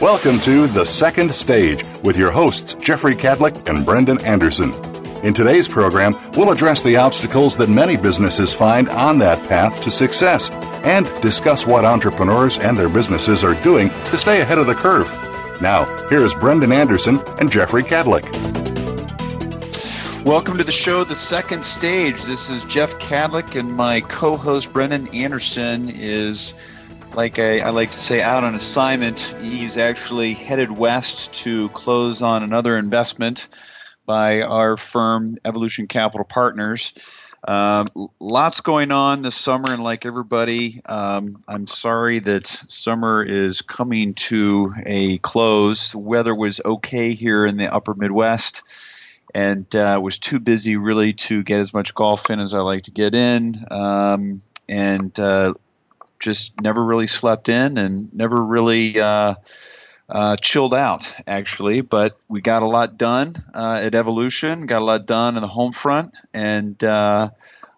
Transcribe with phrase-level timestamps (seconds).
[0.00, 4.72] Welcome to The Second Stage with your hosts, Jeffrey Kadlic and Brendan Anderson.
[5.22, 9.90] In today's program, we'll address the obstacles that many businesses find on that path to
[9.90, 10.48] success
[10.84, 15.06] and discuss what entrepreneurs and their businesses are doing to stay ahead of the curve.
[15.60, 18.24] Now, here's Brendan Anderson and Jeffrey Kadlic.
[20.24, 22.22] Welcome to the show, The Second Stage.
[22.22, 26.54] This is Jeff Kadlic, and my co host Brendan Anderson is
[27.14, 29.34] like I, I, like to say, out on assignment.
[29.40, 33.48] He's actually headed west to close on another investment
[34.06, 36.92] by our firm, Evolution Capital Partners.
[37.48, 37.86] Um,
[38.20, 44.14] lots going on this summer, and like everybody, um, I'm sorry that summer is coming
[44.14, 45.92] to a close.
[45.92, 48.62] The weather was okay here in the upper Midwest,
[49.34, 52.82] and uh, was too busy really to get as much golf in as I like
[52.82, 53.54] to get in.
[53.70, 55.54] Um, and uh,
[56.20, 59.34] just never really slept in and never really uh,
[60.08, 61.80] uh, chilled out, actually.
[61.80, 65.48] But we got a lot done uh, at Evolution, got a lot done in the
[65.48, 67.30] home front, and uh,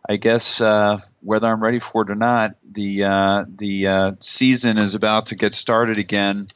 [0.09, 4.95] I guess uh, whether I'm ready for it or not, the uh, the season is
[4.95, 6.49] about to get started again.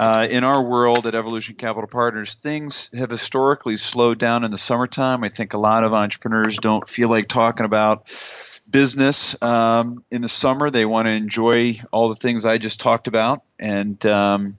[0.00, 5.24] in our world at Evolution Capital Partners, things have historically slowed down in the summertime.
[5.24, 8.08] I think a lot of entrepreneurs don't feel like talking about
[8.72, 10.70] business um, in the summer.
[10.70, 13.40] They want to enjoy all the things I just talked about.
[13.60, 14.54] And um,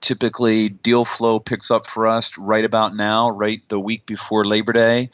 [0.00, 4.72] typically, deal flow picks up for us right about now, right the week before Labor
[4.72, 5.10] Day.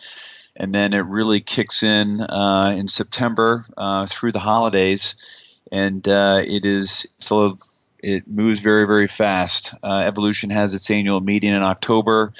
[0.55, 5.61] And then it really kicks in uh, in September uh, through the holidays.
[5.73, 7.55] And uh, it is so
[8.03, 9.75] it moves very, very fast.
[9.83, 12.33] Uh, Evolution has its annual meeting in October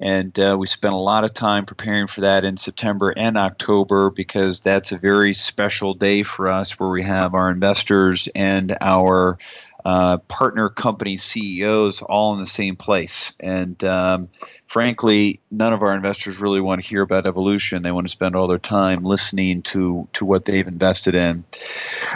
[0.00, 4.10] and uh, we spent a lot of time preparing for that in September and October
[4.10, 9.38] because that's a very special day for us where we have our investors and our
[9.84, 13.32] uh, partner company CEOs all in the same place.
[13.40, 14.28] And um,
[14.66, 17.82] frankly, none of our investors really want to hear about evolution.
[17.82, 21.44] They want to spend all their time listening to, to what they've invested in.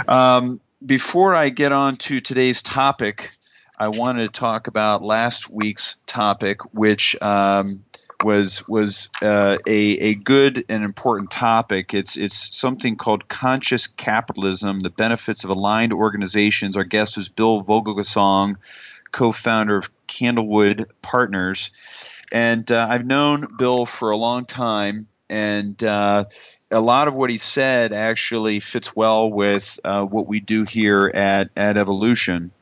[0.08, 3.32] Um, before I get on to today's topic,
[3.78, 7.82] I wanted to talk about last week's topic, which um,
[8.22, 11.94] was was uh, a a good and important topic.
[11.94, 16.76] It's it's something called conscious capitalism: the benefits of aligned organizations.
[16.76, 18.56] Our guest was Bill Vogelgesang,
[19.12, 21.70] co-founder of Candlewood Partners,
[22.30, 26.24] and uh, I've known Bill for a long time, and uh,
[26.70, 31.10] a lot of what he said actually fits well with uh, what we do here
[31.14, 32.52] at at Evolution.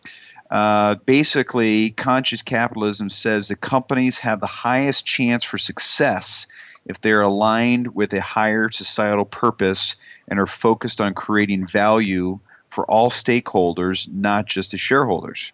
[0.51, 6.47] Uh, basically, conscious capitalism says that companies have the highest chance for success
[6.87, 9.95] if they're aligned with a higher societal purpose
[10.29, 12.39] and are focused on creating value
[12.69, 15.53] for all stakeholders, not just the shareholders.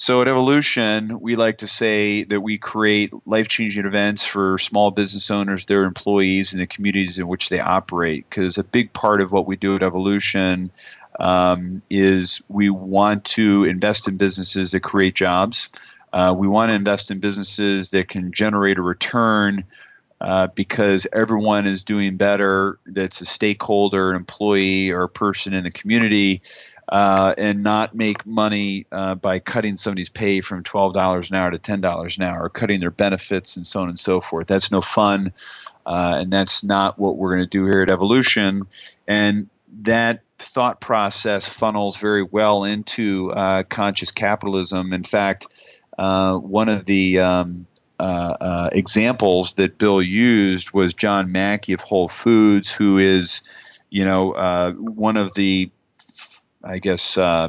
[0.00, 4.92] So at Evolution, we like to say that we create life changing events for small
[4.92, 8.24] business owners, their employees, and the communities in which they operate.
[8.30, 10.70] Because a big part of what we do at Evolution
[11.18, 15.68] um, is we want to invest in businesses that create jobs.
[16.12, 19.64] Uh, we want to invest in businesses that can generate a return
[20.20, 25.62] uh, because everyone is doing better that's a stakeholder, an employee, or a person in
[25.64, 26.42] the community,
[26.88, 31.58] uh, and not make money uh, by cutting somebody's pay from $12 an hour to
[31.58, 34.48] $10 an hour, or cutting their benefits and so on and so forth.
[34.48, 35.32] That's no fun,
[35.86, 38.62] uh, and that's not what we're going to do here at Evolution.
[39.06, 39.48] And
[39.82, 44.92] that thought process funnels very well into uh, conscious capitalism.
[44.92, 45.46] In fact,
[45.98, 47.66] uh, one of the um,
[47.98, 53.40] uh, uh examples that Bill used was John Mackey of Whole Foods, who is,
[53.90, 55.70] you know, uh, one of the,
[56.62, 57.48] I guess, uh,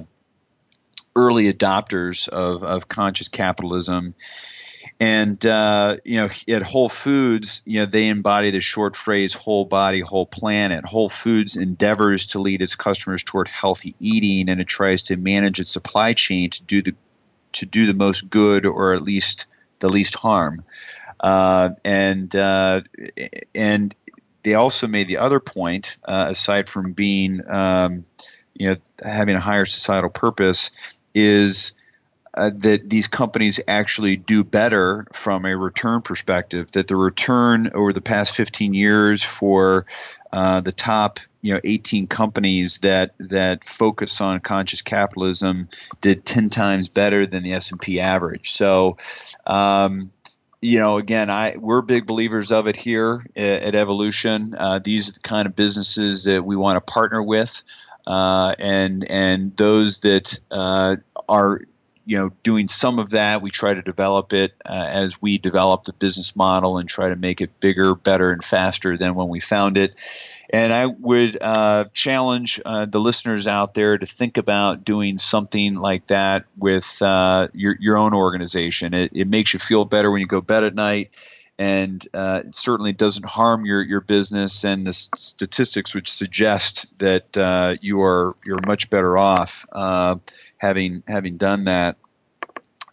[1.15, 4.15] early adopters of, of conscious capitalism
[4.99, 9.65] and uh, you know, at Whole Foods, you know, they embody the short phrase "whole
[9.65, 14.67] body, whole planet." Whole Foods endeavors to lead its customers toward healthy eating, and it
[14.67, 16.93] tries to manage its supply chain to do the
[17.53, 19.45] to do the most good or at least
[19.79, 20.63] the least harm.
[21.21, 22.81] Uh, and uh,
[23.55, 23.95] and
[24.43, 28.03] they also made the other point, uh, aside from being um,
[28.55, 30.69] you know having a higher societal purpose,
[31.15, 31.71] is
[32.39, 36.71] uh, that these companies actually do better from a return perspective.
[36.71, 39.85] That the return over the past 15 years for
[40.31, 45.67] uh, the top you know 18 companies that that focus on conscious capitalism
[45.99, 48.49] did 10 times better than the S&P average.
[48.49, 48.97] So.
[49.45, 50.11] Um,
[50.61, 54.53] you know, again, I we're big believers of it here at, at Evolution.
[54.57, 57.63] Uh, these are the kind of businesses that we want to partner with,
[58.05, 60.97] uh, and and those that uh,
[61.29, 61.61] are
[62.09, 63.43] you know doing some of that.
[63.43, 67.15] We try to develop it uh, as we develop the business model and try to
[67.15, 69.93] make it bigger better and faster than when we found it.
[70.51, 75.75] And i would uh, challenge uh, the listeners out there to think about doing something
[75.75, 78.95] like that with uh, your, your own organization.
[78.95, 81.11] It, it makes you feel better when you go bed at night
[81.59, 84.63] and uh, certainly doesn't harm your, your business.
[84.63, 90.15] And the statistics would suggest that uh, you are you're much better off uh,
[90.57, 91.97] having having done that.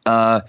[0.05, 0.41] Uh,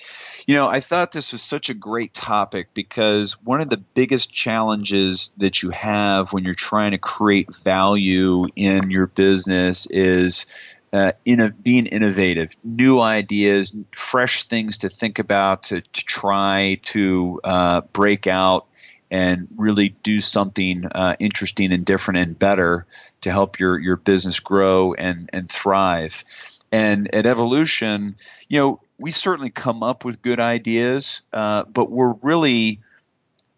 [0.47, 4.33] You know, I thought this was such a great topic because one of the biggest
[4.33, 10.45] challenges that you have when you're trying to create value in your business is
[10.91, 17.39] uh, in being innovative, new ideas, fresh things to think about, to, to try to
[17.45, 18.67] uh, break out
[19.11, 22.85] and really do something uh, interesting and different and better
[23.21, 26.23] to help your your business grow and and thrive.
[26.71, 28.15] And at Evolution,
[28.49, 32.79] you know, we certainly come up with good ideas, uh, but we're really,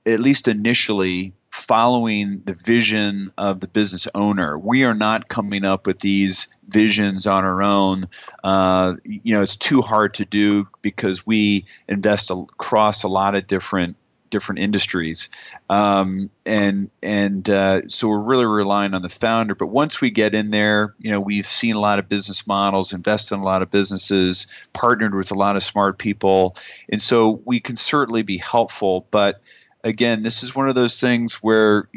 [0.05, 4.57] at least initially, following the vision of the business owner.
[4.57, 8.05] We are not coming up with these visions on our own.
[8.43, 13.47] Uh, you know, it's too hard to do because we invest across a lot of
[13.47, 13.95] different
[14.29, 15.29] different industries,
[15.69, 19.55] um, and and uh, so we're really relying on the founder.
[19.55, 22.93] But once we get in there, you know, we've seen a lot of business models,
[22.93, 26.55] invested in a lot of businesses, partnered with a lot of smart people,
[26.89, 29.07] and so we can certainly be helpful.
[29.11, 29.41] But
[29.83, 31.89] again, this is one of those things where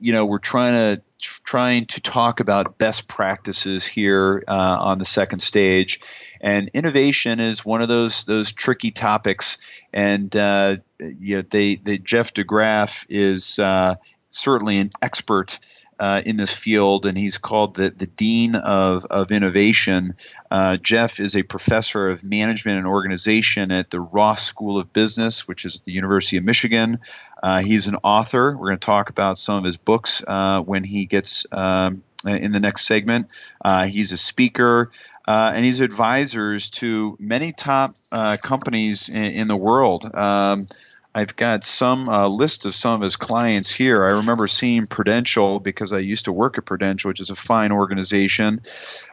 [0.00, 5.04] you know we're trying to trying to talk about best practices here uh, on the
[5.04, 6.00] second stage.
[6.40, 9.58] And innovation is one of those those tricky topics.
[9.92, 13.96] And uh, you know they, they jeff degraff is uh,
[14.30, 15.58] certainly an expert
[16.00, 20.14] uh, in this field, and he's called the, the Dean of, of Innovation.
[20.50, 25.48] Uh, Jeff is a professor of management and organization at the Ross School of Business,
[25.48, 26.98] which is at the University of Michigan.
[27.42, 28.56] Uh, he's an author.
[28.56, 32.52] We're going to talk about some of his books uh, when he gets um, in
[32.52, 33.26] the next segment.
[33.64, 34.90] Uh, he's a speaker.
[35.26, 37.94] Uh, and he's advisors to many top
[38.40, 40.10] companies in, in, the world.
[40.14, 40.66] Um,
[41.14, 44.04] I've got some uh, list of some of his clients here.
[44.04, 47.72] I remember seeing Prudential because I used to work at Prudential, which is a fine
[47.72, 48.60] organization.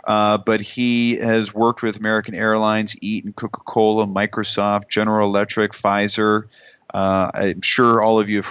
[0.03, 6.43] Uh, but he has worked with American Airlines, Eaton, Coca Cola, Microsoft, General Electric, Pfizer.
[6.93, 8.43] Uh, I'm sure all of you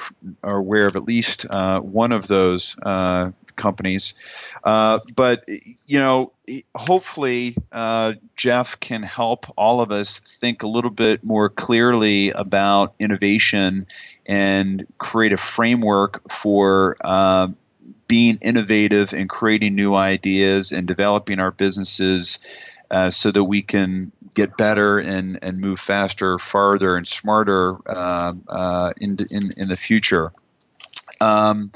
[0.42, 4.14] are aware of at least uh, one of those uh, companies.
[4.64, 5.44] Uh, but,
[5.86, 6.32] you know,
[6.74, 12.94] hopefully uh, Jeff can help all of us think a little bit more clearly about
[12.98, 13.86] innovation
[14.26, 17.48] and create a framework for uh,
[18.08, 22.38] being innovative and creating new ideas and developing our businesses
[22.90, 28.32] uh, so that we can get better and, and move faster, farther, and smarter uh,
[28.48, 30.32] uh, in, in, in the future.
[31.20, 31.70] Um,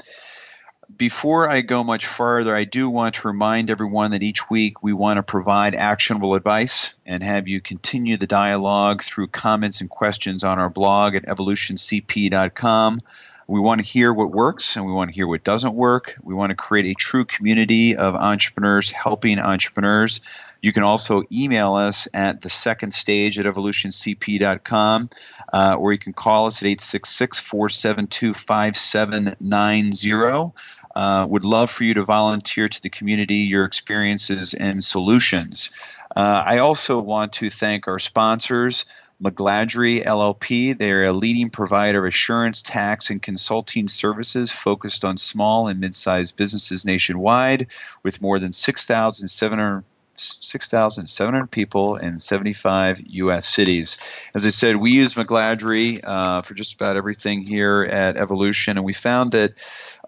[0.99, 4.91] before I go much further, I do want to remind everyone that each week we
[4.91, 10.43] want to provide actionable advice and have you continue the dialogue through comments and questions
[10.43, 12.99] on our blog at evolutioncp.com.
[13.47, 16.15] We want to hear what works and we want to hear what doesn't work.
[16.21, 20.19] We want to create a true community of entrepreneurs helping entrepreneurs.
[20.61, 25.09] You can also email us at the second stage at evolutioncp.com
[25.53, 30.51] uh, or you can call us at 866 472 5790.
[30.95, 35.69] Uh, would love for you to volunteer to the community your experiences and solutions.
[36.15, 38.85] Uh, I also want to thank our sponsors.
[39.21, 40.77] McGladrey LLP.
[40.77, 45.95] They're a leading provider of assurance, tax, and consulting services focused on small and mid
[45.95, 47.67] sized businesses nationwide
[48.03, 49.83] with more than 6,700
[50.19, 53.47] 6,700 people in 75 U.S.
[53.47, 53.97] cities.
[54.33, 58.85] As I said, we use McGladrey uh, for just about everything here at Evolution, and
[58.85, 59.53] we found that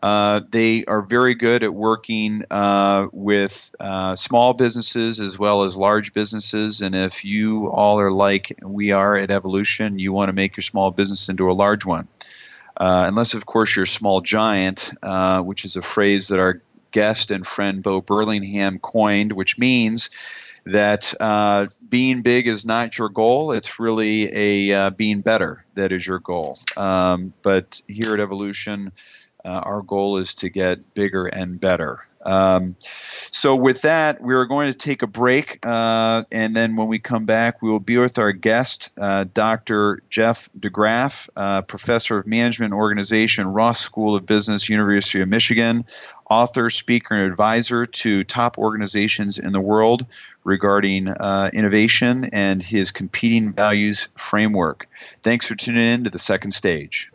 [0.01, 5.77] uh, they are very good at working uh, with uh, small businesses as well as
[5.77, 6.81] large businesses.
[6.81, 10.63] And if you all are like we are at Evolution, you want to make your
[10.63, 12.07] small business into a large one.
[12.77, 16.61] Uh, unless, of course, you're a small giant, uh, which is a phrase that our
[16.91, 20.09] guest and friend Bo Burlingham coined, which means
[20.65, 23.51] that uh, being big is not your goal.
[23.51, 26.59] It's really a uh, being better that is your goal.
[26.77, 28.91] Um, but here at Evolution,
[29.45, 31.99] uh, our goal is to get bigger and better.
[32.25, 36.87] Um, so, with that, we are going to take a break, uh, and then when
[36.87, 40.03] we come back, we will be with our guest, uh, Dr.
[40.09, 45.83] Jeff DeGraff, uh, professor of management and organization, Ross School of Business, University of Michigan,
[46.29, 50.05] author, speaker, and advisor to top organizations in the world
[50.43, 54.87] regarding uh, innovation and his competing values framework.
[55.23, 57.11] Thanks for tuning in to the second stage.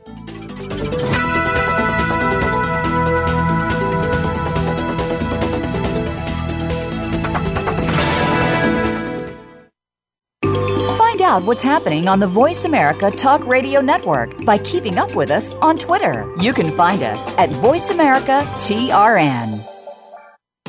[11.27, 15.55] Out what's happening on the Voice America Talk Radio Network by keeping up with us
[15.55, 16.33] on Twitter.
[16.41, 19.61] You can find us at Voice America TRN.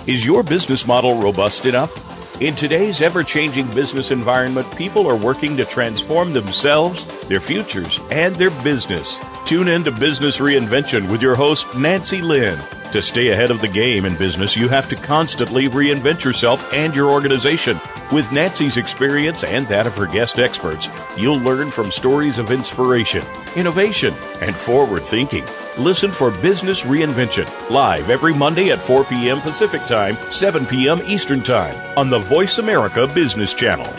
[0.07, 2.41] Is your business model robust enough?
[2.41, 8.35] In today's ever changing business environment, people are working to transform themselves, their futures, and
[8.35, 9.19] their business.
[9.45, 12.59] Tune in to Business Reinvention with your host, Nancy Lynn.
[12.93, 16.95] To stay ahead of the game in business, you have to constantly reinvent yourself and
[16.95, 17.77] your organization.
[18.13, 23.25] With Nancy's experience and that of her guest experts, you'll learn from stories of inspiration,
[23.57, 25.43] innovation, and forward thinking.
[25.77, 29.41] Listen for Business Reinvention live every Monday at 4 p.m.
[29.41, 31.01] Pacific Time, 7 p.m.
[31.05, 33.93] Eastern Time on the Voice America Business Channel.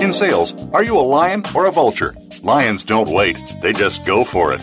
[0.00, 2.14] In sales, are you a lion or a vulture?
[2.42, 4.62] Lions don't wait, they just go for it.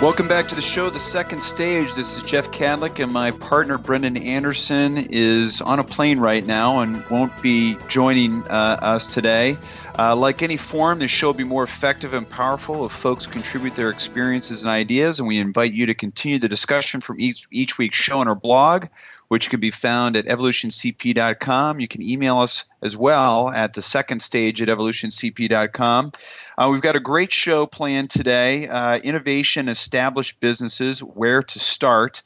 [0.00, 1.94] Welcome back to the show, The Second Stage.
[1.94, 6.78] This is Jeff Kadlic, and my partner Brendan Anderson is on a plane right now
[6.78, 9.56] and won't be joining uh, us today.
[9.98, 13.74] Uh, like any forum, this show will be more effective and powerful if folks contribute
[13.74, 17.76] their experiences and ideas, and we invite you to continue the discussion from each, each
[17.76, 18.86] week's show on our blog
[19.28, 21.80] which can be found at evolutioncp.com.
[21.80, 26.12] You can email us as well at the second stage at evolutioncp.com.
[26.56, 32.22] Uh, we've got a great show planned today uh, Innovation Established Businesses, Where to Start.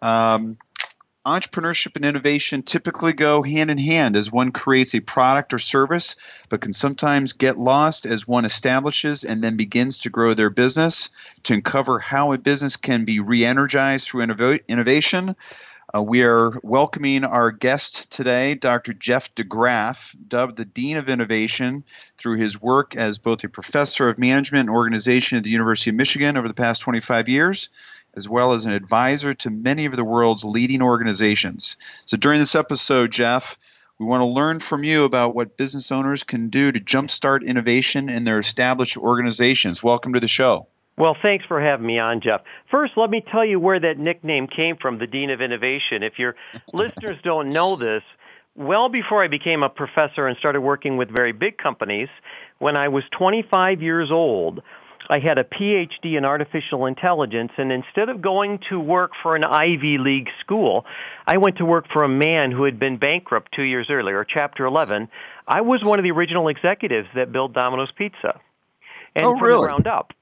[0.00, 0.58] Um,
[1.24, 6.16] entrepreneurship and innovation typically go hand in hand as one creates a product or service,
[6.48, 11.08] but can sometimes get lost as one establishes and then begins to grow their business.
[11.44, 15.36] To uncover how a business can be re energized through innovation,
[15.94, 18.94] uh, we are welcoming our guest today, Dr.
[18.94, 21.84] Jeff DeGraff, dubbed the Dean of Innovation
[22.16, 25.96] through his work as both a professor of management and organization at the University of
[25.96, 27.68] Michigan over the past 25 years,
[28.14, 31.76] as well as an advisor to many of the world's leading organizations.
[32.06, 33.58] So during this episode, Jeff,
[33.98, 38.08] we want to learn from you about what business owners can do to jumpstart innovation
[38.08, 39.82] in their established organizations.
[39.82, 40.68] Welcome to the show.
[40.96, 42.42] Well, thanks for having me on, Jeff.
[42.70, 46.02] First, let me tell you where that nickname came from, the Dean of Innovation.
[46.02, 46.36] If your
[46.72, 48.02] listeners don't know this,
[48.54, 52.08] well before I became a professor and started working with very big companies,
[52.58, 54.62] when I was 25 years old,
[55.08, 59.44] I had a PhD in artificial intelligence, and instead of going to work for an
[59.44, 60.86] Ivy League school,
[61.26, 64.64] I went to work for a man who had been bankrupt two years earlier, Chapter
[64.64, 65.08] 11.
[65.48, 68.40] I was one of the original executives that built Domino's Pizza,
[69.16, 69.56] and oh, from really?
[69.56, 70.12] the ground up.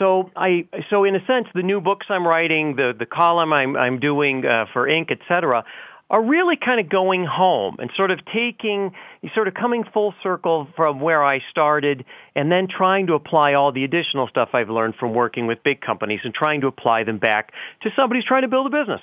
[0.00, 3.76] So I, so in a sense, the new books I'm writing, the the column I'm
[3.76, 5.62] I'm doing uh, for Inc., et cetera,
[6.08, 8.92] are really kind of going home and sort of taking,
[9.34, 13.72] sort of coming full circle from where I started and then trying to apply all
[13.72, 17.18] the additional stuff I've learned from working with big companies and trying to apply them
[17.18, 17.52] back
[17.82, 19.02] to somebody who's trying to build a business.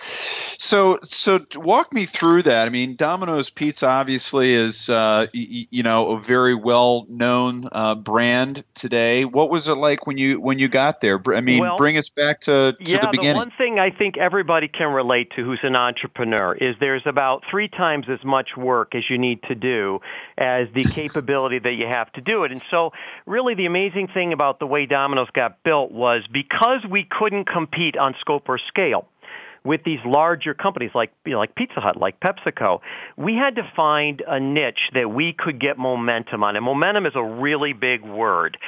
[0.00, 2.66] So, so walk me through that.
[2.66, 8.64] I mean, Domino's Pizza obviously is, uh, y- you know, a very well-known uh, brand
[8.74, 9.24] today.
[9.24, 11.20] What was it like when you when you got there?
[11.34, 13.34] I mean, well, bring us back to, to yeah, the beginning.
[13.34, 17.44] the one thing I think everybody can relate to who's an entrepreneur is there's about
[17.50, 20.00] three times as much work as you need to do
[20.36, 22.52] as the capability that you have to do it.
[22.52, 22.92] And so,
[23.26, 27.96] really, the amazing thing about the way Domino's got built was because we couldn't compete
[27.96, 29.08] on scope or scale
[29.64, 32.80] with these larger companies like you know, like Pizza Hut, like PepsiCo,
[33.16, 36.56] we had to find a niche that we could get momentum on.
[36.56, 38.58] And momentum is a really big word.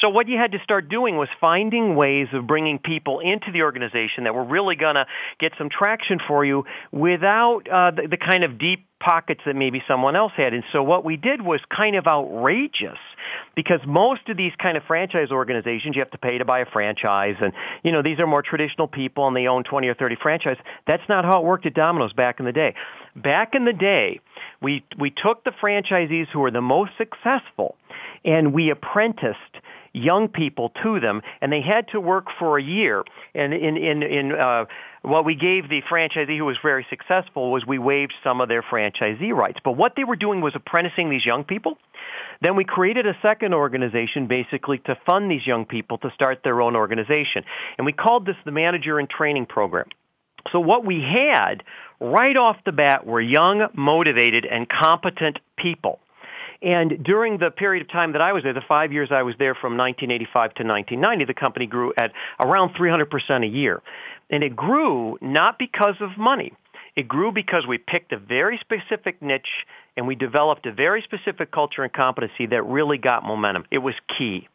[0.00, 3.62] So what you had to start doing was finding ways of bringing people into the
[3.62, 5.06] organization that were really going to
[5.38, 9.82] get some traction for you without uh, the, the kind of deep pockets that maybe
[9.88, 10.54] someone else had.
[10.54, 12.98] And so what we did was kind of outrageous
[13.56, 16.66] because most of these kind of franchise organizations, you have to pay to buy a
[16.66, 17.34] franchise.
[17.40, 20.62] And, you know, these are more traditional people and they own 20 or 30 franchises.
[20.86, 22.74] That's not how it worked at Domino's back in the day.
[23.16, 24.20] Back in the day,
[24.60, 27.76] we, we took the franchisees who were the most successful
[28.24, 29.38] and we apprenticed
[29.92, 33.04] young people to them, and they had to work for a year.
[33.34, 34.64] And in in in uh,
[35.02, 38.62] what we gave the franchisee who was very successful was we waived some of their
[38.62, 39.58] franchisee rights.
[39.64, 41.78] But what they were doing was apprenticing these young people.
[42.40, 46.60] Then we created a second organization basically to fund these young people to start their
[46.60, 47.44] own organization.
[47.78, 49.88] And we called this the Manager and Training Program.
[50.50, 51.62] So what we had
[52.00, 56.00] right off the bat were young, motivated, and competent people.
[56.62, 59.34] And during the period of time that I was there, the five years I was
[59.38, 63.82] there from 1985 to 1990, the company grew at around 300% a year.
[64.30, 66.52] And it grew not because of money.
[66.94, 71.50] It grew because we picked a very specific niche and we developed a very specific
[71.50, 73.64] culture and competency that really got momentum.
[73.70, 74.48] It was key.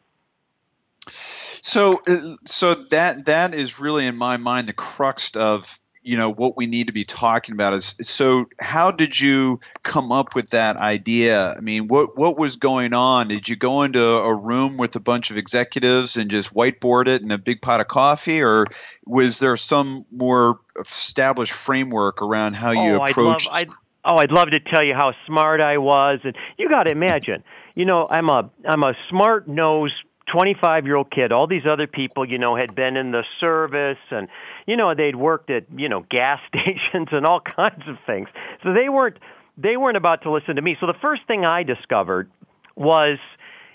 [1.08, 6.32] So, uh, so that that is really in my mind the crux of you know
[6.32, 10.48] what we need to be talking about is so how did you come up with
[10.50, 11.52] that idea?
[11.52, 13.28] I mean what what was going on?
[13.28, 17.20] Did you go into a room with a bunch of executives and just whiteboard it
[17.20, 18.64] in a big pot of coffee or
[19.04, 24.16] was there some more established framework around how you oh, approached I'd love, I'd, oh
[24.16, 27.42] i'd love to tell you how smart i was and you got to imagine
[27.74, 29.94] you know i'm a i'm a smart nosed
[30.28, 33.98] 25 year old kid all these other people you know had been in the service
[34.10, 34.28] and
[34.66, 38.28] you know they'd worked at you know gas stations and all kinds of things.
[38.62, 39.18] So they weren't
[39.56, 40.76] they weren't about to listen to me.
[40.80, 42.30] So the first thing i discovered
[42.76, 43.18] was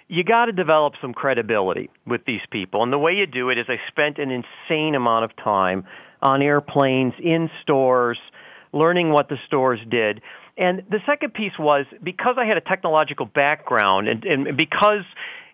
[0.07, 2.83] you got to develop some credibility with these people.
[2.83, 5.85] And the way you do it is i spent an insane amount of time
[6.21, 8.19] on airplanes in stores
[8.73, 10.21] learning what the stores did
[10.57, 15.03] and the second piece was because i had a technological background and, and because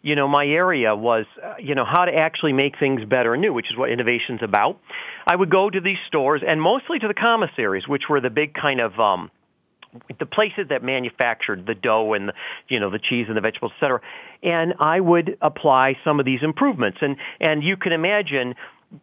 [0.02, 3.42] you know, my area was, uh, you know, how to actually make things better and
[3.42, 4.80] new, which is what innovation's about.
[5.28, 8.54] I would go to these stores and mostly to the commissaries, which were the big
[8.54, 9.30] kind of, um,
[10.20, 12.34] the places that manufactured the dough and the,
[12.68, 14.02] you know the cheese and the vegetables, et cetera,
[14.44, 17.00] and I would apply some of these improvements.
[17.02, 18.54] And and you can imagine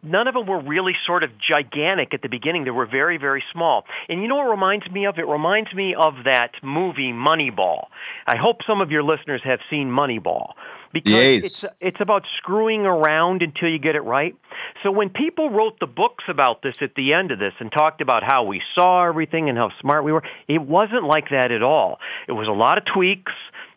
[0.03, 2.65] none of them were really sort of gigantic at the beginning.
[2.65, 3.85] They were very, very small.
[4.09, 5.17] And you know what reminds me of?
[5.17, 7.87] It reminds me of that movie Moneyball.
[8.25, 10.53] I hope some of your listeners have seen Moneyball
[10.93, 11.63] because yes.
[11.63, 14.35] it's it's about screwing around until you get it right.
[14.83, 18.01] So when people wrote the books about this at the end of this and talked
[18.01, 21.63] about how we saw everything and how smart we were, it wasn't like that at
[21.63, 21.99] all.
[22.27, 23.33] It was a lot of tweaks,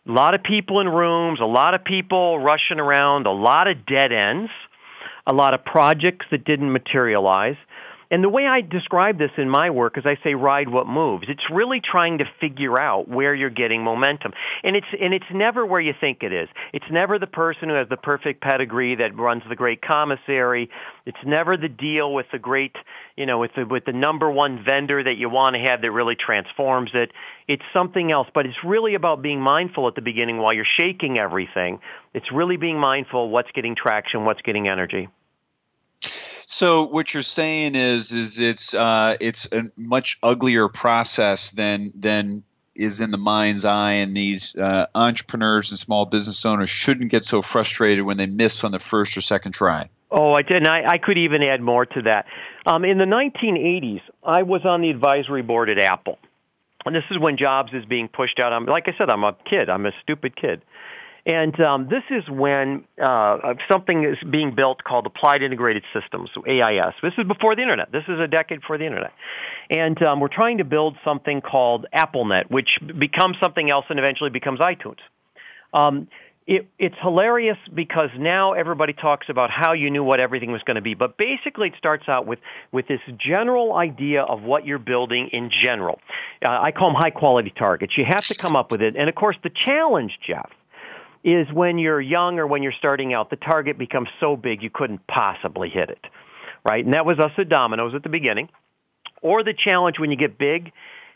[0.07, 3.85] a lot of people in rooms, a lot of people rushing around, a lot of
[3.85, 4.51] dead ends
[5.27, 7.57] a lot of projects that didn't materialize.
[8.11, 11.27] And the way I describe this in my work is I say ride what moves.
[11.29, 14.33] It's really trying to figure out where you're getting momentum.
[14.65, 16.49] And it's and it's never where you think it is.
[16.73, 20.69] It's never the person who has the perfect pedigree that runs the great commissary.
[21.05, 22.75] It's never the deal with the great,
[23.15, 25.91] you know, with the with the number one vendor that you want to have that
[25.91, 27.13] really transforms it.
[27.47, 31.17] It's something else, but it's really about being mindful at the beginning while you're shaking
[31.17, 31.79] everything.
[32.13, 35.07] It's really being mindful what's getting traction, what's getting energy.
[36.51, 42.43] So what you're saying is, is it's uh, it's a much uglier process than than
[42.75, 47.23] is in the mind's eye, and these uh, entrepreneurs and small business owners shouldn't get
[47.23, 49.89] so frustrated when they miss on the first or second try.
[50.11, 50.57] Oh, I did.
[50.57, 52.25] And I, I could even add more to that.
[52.65, 56.19] Um, in the 1980s, I was on the advisory board at Apple.
[56.85, 58.51] And this is when Jobs is being pushed out.
[58.51, 59.69] I'm, like I said, I'm a kid.
[59.69, 60.61] I'm a stupid kid.
[61.25, 66.95] And um, this is when uh, something is being built called Applied Integrated Systems, AIS.
[67.03, 67.91] This is before the internet.
[67.91, 69.13] This is a decade before the internet.
[69.69, 74.31] And um, we're trying to build something called AppleNet, which becomes something else and eventually
[74.31, 74.97] becomes iTunes.
[75.73, 76.07] Um,
[76.47, 80.75] it, it's hilarious because now everybody talks about how you knew what everything was going
[80.75, 80.95] to be.
[80.95, 82.39] But basically, it starts out with,
[82.71, 86.01] with this general idea of what you're building in general.
[86.43, 87.95] Uh, I call them high quality targets.
[87.95, 88.95] You have to come up with it.
[88.97, 90.49] And of course, the challenge, Jeff,
[91.23, 94.69] is when you're young or when you're starting out, the target becomes so big you
[94.69, 96.05] couldn't possibly hit it,
[96.67, 96.83] right?
[96.83, 98.49] And that was us at Domino's at the beginning.
[99.21, 100.71] Or the challenge when you get big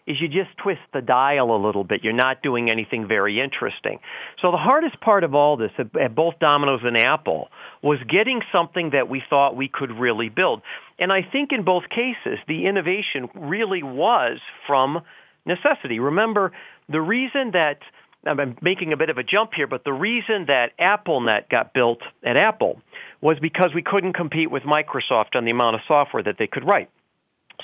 [0.06, 2.04] is you just twist the dial a little bit.
[2.04, 4.00] You're not doing anything very interesting.
[4.39, 7.50] So the hardest part of all this at, both Domino's and Apple
[7.82, 10.62] was getting something that we thought we could really build.
[11.00, 15.02] And I think in both cases, the innovation really was from
[15.46, 16.00] necessity.
[16.00, 16.52] Remember,
[16.88, 17.80] the reason that
[18.25, 21.99] I'm making a bit of a jump here, but the reason that AppleNet got built
[22.23, 22.81] at Apple
[23.21, 26.65] was because we couldn't compete with Microsoft on the amount of software that they could
[26.65, 26.89] write.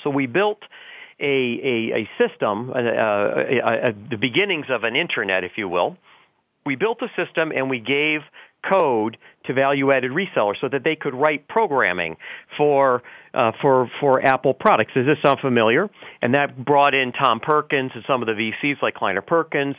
[0.02, 0.62] So we built
[1.20, 5.96] a, a, a system, uh, a, the beginnings of an internet, if you will.
[6.64, 8.20] We built a system and we gave
[8.62, 12.16] code to value-added resellers so that they could write programming
[12.56, 13.02] for
[13.34, 14.92] uh, for for Apple products.
[14.94, 15.90] Does this sound familiar?
[16.20, 19.76] And that brought in Tom Perkins and some of the VCs like Kleiner Perkins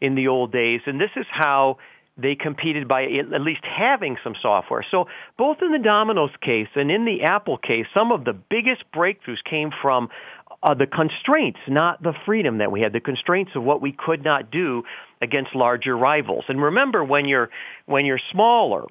[0.00, 0.80] in the old days.
[0.86, 1.78] And this is how
[2.18, 4.84] they competed by at least having some software.
[4.90, 5.06] So
[5.36, 9.44] both in the Domino's case and in the Apple case, some of the biggest breakthroughs
[9.44, 10.08] came from
[10.62, 14.24] uh, the constraints, not the freedom that we had, the constraints of what we could
[14.24, 14.84] not do
[15.20, 16.44] against larger rivals.
[16.48, 17.50] And remember, when you're
[17.84, 18.86] when you're smaller,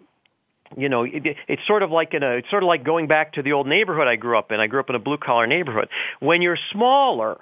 [0.78, 3.34] you know, it, it's sort of like in a, it's sort of like going back
[3.34, 4.60] to the old neighborhood I grew up in.
[4.60, 5.90] I grew up in a blue collar neighborhood.
[6.20, 7.40] When you're smaller,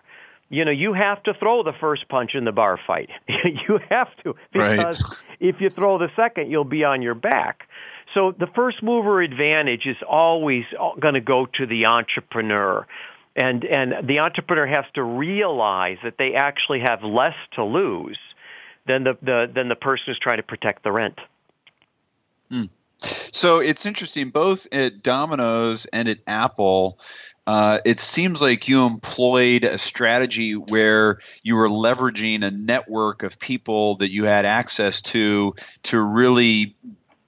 [0.53, 3.09] you know, you have to throw the first punch in the bar fight.
[3.27, 5.37] you have to because right.
[5.39, 7.67] if you throw the second, you'll be on your back.
[8.13, 10.65] So the first mover advantage is always
[10.99, 12.85] going to go to the entrepreneur.
[13.35, 18.19] And, and the entrepreneur has to realize that they actually have less to lose
[18.85, 21.17] than the, the, than the person who's trying to protect the rent.
[22.51, 22.65] Hmm.
[23.34, 27.00] So it's interesting, both at Domino's and at Apple,
[27.48, 33.39] uh, it seems like you employed a strategy where you were leveraging a network of
[33.39, 36.76] people that you had access to to really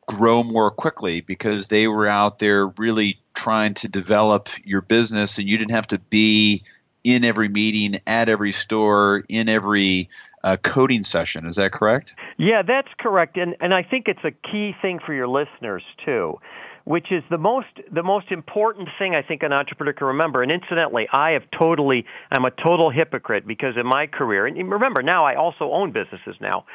[0.07, 5.47] grow more quickly because they were out there really trying to develop your business and
[5.47, 6.63] you didn't have to be
[7.05, 10.09] in every meeting, at every store, in every
[10.43, 11.45] uh, coding session.
[11.45, 12.15] Is that correct?
[12.37, 13.37] Yeah, that's correct.
[13.37, 16.39] And, and I think it's a key thing for your listeners, too
[16.83, 20.43] which is the most the most important thing I think an entrepreneur can remember.
[20.43, 25.01] And incidentally, I have totally I'm a total hypocrite because in my career, and remember
[25.01, 26.65] now I also own businesses now.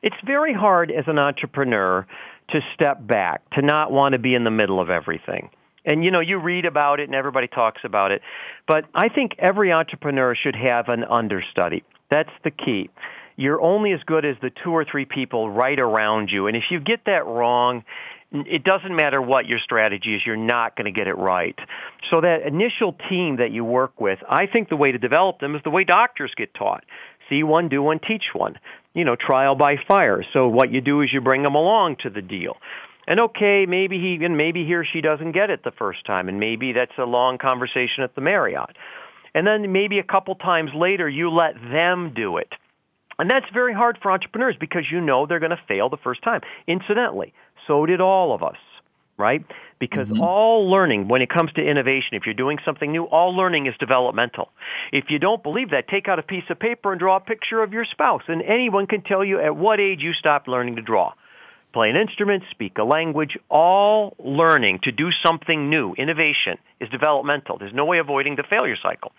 [0.00, 2.06] It's very hard as an entrepreneur
[2.48, 5.50] to step back, to not want to be in the middle of everything.
[5.88, 8.22] And you know, you read about it and everybody talks about it,
[8.66, 11.82] but I think every entrepreneur should have an understudy.
[12.10, 12.90] That's the key
[13.38, 16.48] you're only as good as the two or three people right around you.
[16.48, 17.84] And if you get that wrong,
[18.32, 21.56] it doesn't matter what your strategy is, you're not going to get it right.
[22.10, 25.54] So that initial team that you work with, I think the way to develop them
[25.54, 26.84] is the way doctors get taught.
[27.28, 28.58] See one, do one, teach one.
[28.92, 30.24] You know, trial by fire.
[30.32, 32.56] So what you do is you bring them along to the deal.
[33.08, 36.28] And okay, maybe he and maybe he or she doesn't get it the first time,
[36.28, 38.76] and maybe that's a long conversation at the Marriott.
[39.34, 42.52] And then maybe a couple times later, you let them do it.
[43.18, 46.22] And that's very hard for entrepreneurs because you know they're going to fail the first
[46.22, 46.42] time.
[46.66, 47.32] Incidentally,
[47.66, 48.58] so did all of us,
[49.16, 49.42] right?
[49.78, 50.22] Because mm-hmm.
[50.22, 53.74] all learning, when it comes to innovation, if you're doing something new, all learning is
[53.80, 54.50] developmental.
[54.92, 57.62] If you don't believe that, take out a piece of paper and draw a picture
[57.62, 60.82] of your spouse, and anyone can tell you at what age you stopped learning to
[60.82, 61.14] draw.
[61.72, 67.58] Play an instrument, speak a language, all learning to do something new, innovation, is developmental.
[67.58, 69.12] There's no way avoiding the failure cycle.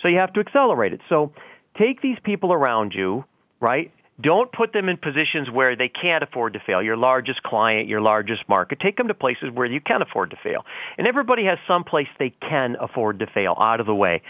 [0.00, 1.00] So you have to accelerate it.
[1.08, 1.32] So
[1.76, 3.24] take these people around you
[3.64, 3.90] right?
[4.20, 6.80] Don't put them in positions where they can't afford to fail.
[6.82, 8.78] Your largest client, your largest market.
[8.78, 10.64] Take them to places where you can afford to fail.
[10.98, 14.22] And everybody has some place they can afford to fail out of the way.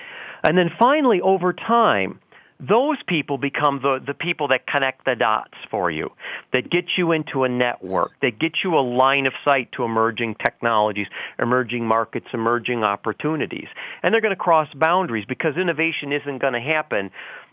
[0.42, 2.20] And then finally, over time,
[2.60, 6.12] those people become the, the people that connect the dots for you,
[6.52, 10.36] that get you into a network, that get you a line of sight to emerging
[10.36, 13.68] technologies, emerging markets, emerging opportunities.
[14.02, 17.10] And they're going to cross boundaries because innovation isn't going to happen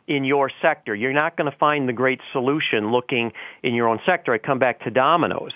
[0.08, 0.94] in your sector.
[0.94, 3.32] You're not going to find the great solution looking
[3.64, 4.34] in your own sector.
[4.34, 5.52] I come back to Domino's.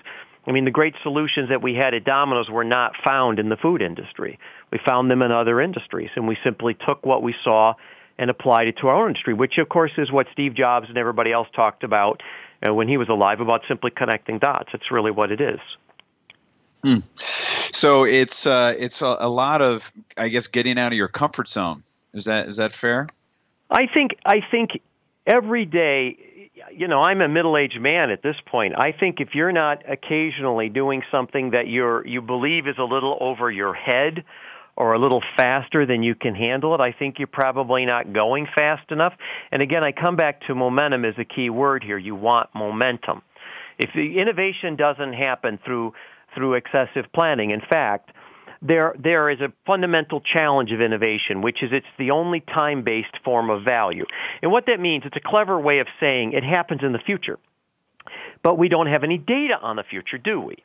[0.47, 3.57] I mean, the great solutions that we had at Domino's were not found in the
[3.57, 4.37] food industry.
[4.71, 7.73] We found them in other industries, and we simply took what we saw
[8.17, 10.97] and applied it to our own industry, which of course is what Steve Jobs and
[10.97, 12.21] everybody else talked about
[12.67, 14.69] uh, when he was alive about simply connecting dots.
[14.73, 15.59] It's really what it is.
[16.83, 16.99] Hmm.
[17.15, 21.49] So it's uh, it's a, a lot of, I guess, getting out of your comfort
[21.49, 21.81] zone.
[22.13, 23.07] Is that is that fair?
[23.69, 24.81] I think I think
[25.25, 26.17] every day
[26.71, 28.73] you know, I'm a middle-aged man at this point.
[28.77, 33.17] I think if you're not occasionally doing something that you're you believe is a little
[33.19, 34.23] over your head
[34.77, 38.47] or a little faster than you can handle it, I think you're probably not going
[38.55, 39.13] fast enough.
[39.51, 41.97] And again, I come back to momentum as a key word here.
[41.97, 43.21] You want momentum.
[43.77, 45.93] If the innovation doesn't happen through
[46.33, 48.11] through excessive planning, in fact,
[48.61, 53.49] there there is a fundamental challenge of innovation, which is it's the only time-based form
[53.49, 54.05] of value.
[54.41, 57.37] And what that means, it's a clever way of saying it happens in the future.
[58.43, 60.57] But we don't have any data on the future, do we?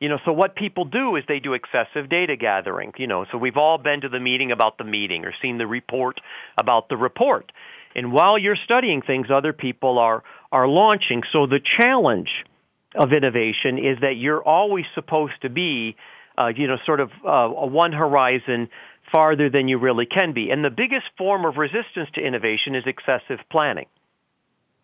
[0.00, 2.92] You know, so what people do is they do excessive data gathering.
[2.96, 5.66] You know, so we've all been to the meeting about the meeting or seen the
[5.66, 6.20] report
[6.58, 7.50] about the report.
[7.94, 11.22] And while you're studying things, other people are are launching.
[11.32, 12.30] So the challenge
[12.94, 15.96] of innovation is that you're always supposed to be,
[16.38, 18.68] uh, you know, sort of uh, a one horizon
[19.12, 20.50] farther than you really can be.
[20.50, 23.86] And the biggest form of resistance to innovation is excessive planning.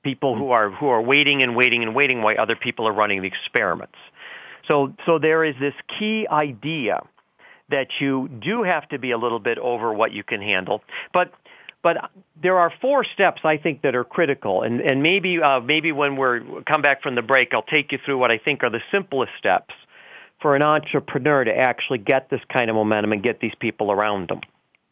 [0.02, 3.20] People who are who are waiting and waiting and waiting while other people are running
[3.22, 3.98] the experiments.
[4.66, 7.02] So, so there is this key idea
[7.70, 10.82] that you do have to be a little bit over what you can handle.
[11.12, 11.32] But
[11.82, 12.10] but
[12.40, 16.16] there are four steps I think that are critical, and and maybe uh, maybe when
[16.16, 18.82] we come back from the break, I'll take you through what I think are the
[18.90, 19.74] simplest steps
[20.40, 24.28] for an entrepreneur to actually get this kind of momentum and get these people around
[24.28, 24.40] them.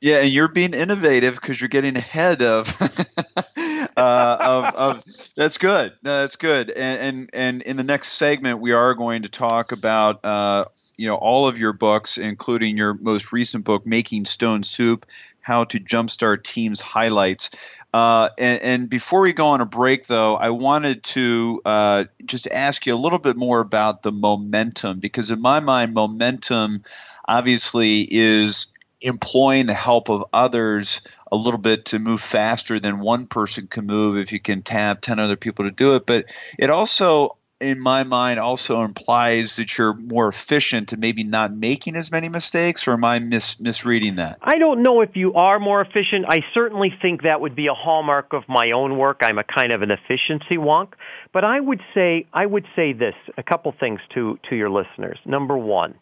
[0.00, 2.68] Yeah, and you're being innovative because you're getting ahead of,
[3.98, 5.04] uh, of, of.
[5.36, 5.92] That's good.
[6.02, 6.70] No, that's good.
[6.70, 11.06] And, and and in the next segment, we are going to talk about uh, you
[11.06, 15.04] know all of your books, including your most recent book, "Making Stone Soup:
[15.40, 17.50] How to Jumpstart Teams Highlights."
[17.94, 22.46] Uh, and, and, before we go on a break, though, I wanted to uh, just
[22.48, 26.82] ask you a little bit more about the momentum, because in my mind, momentum
[27.28, 28.66] obviously is
[29.00, 33.86] employing the help of others a little bit to move faster than one person can
[33.86, 36.06] move if you can tap 10 other people to do it.
[36.06, 41.52] But it also in my mind also implies that you're more efficient and maybe not
[41.52, 44.38] making as many mistakes or am i mis- misreading that?
[44.42, 46.26] I don't know if you are more efficient.
[46.28, 49.18] I certainly think that would be a hallmark of my own work.
[49.22, 50.92] I'm a kind of an efficiency wonk.
[51.32, 55.18] But i would say i would say this a couple things to to your listeners.
[55.24, 55.94] Number one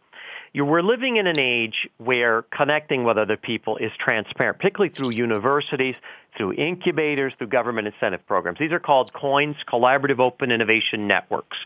[0.65, 5.95] we're living in an age where connecting with other people is transparent, particularly through universities,
[6.37, 8.59] through incubators, through government incentive programs.
[8.59, 11.59] These are called COINS, Collaborative Open Innovation Networks.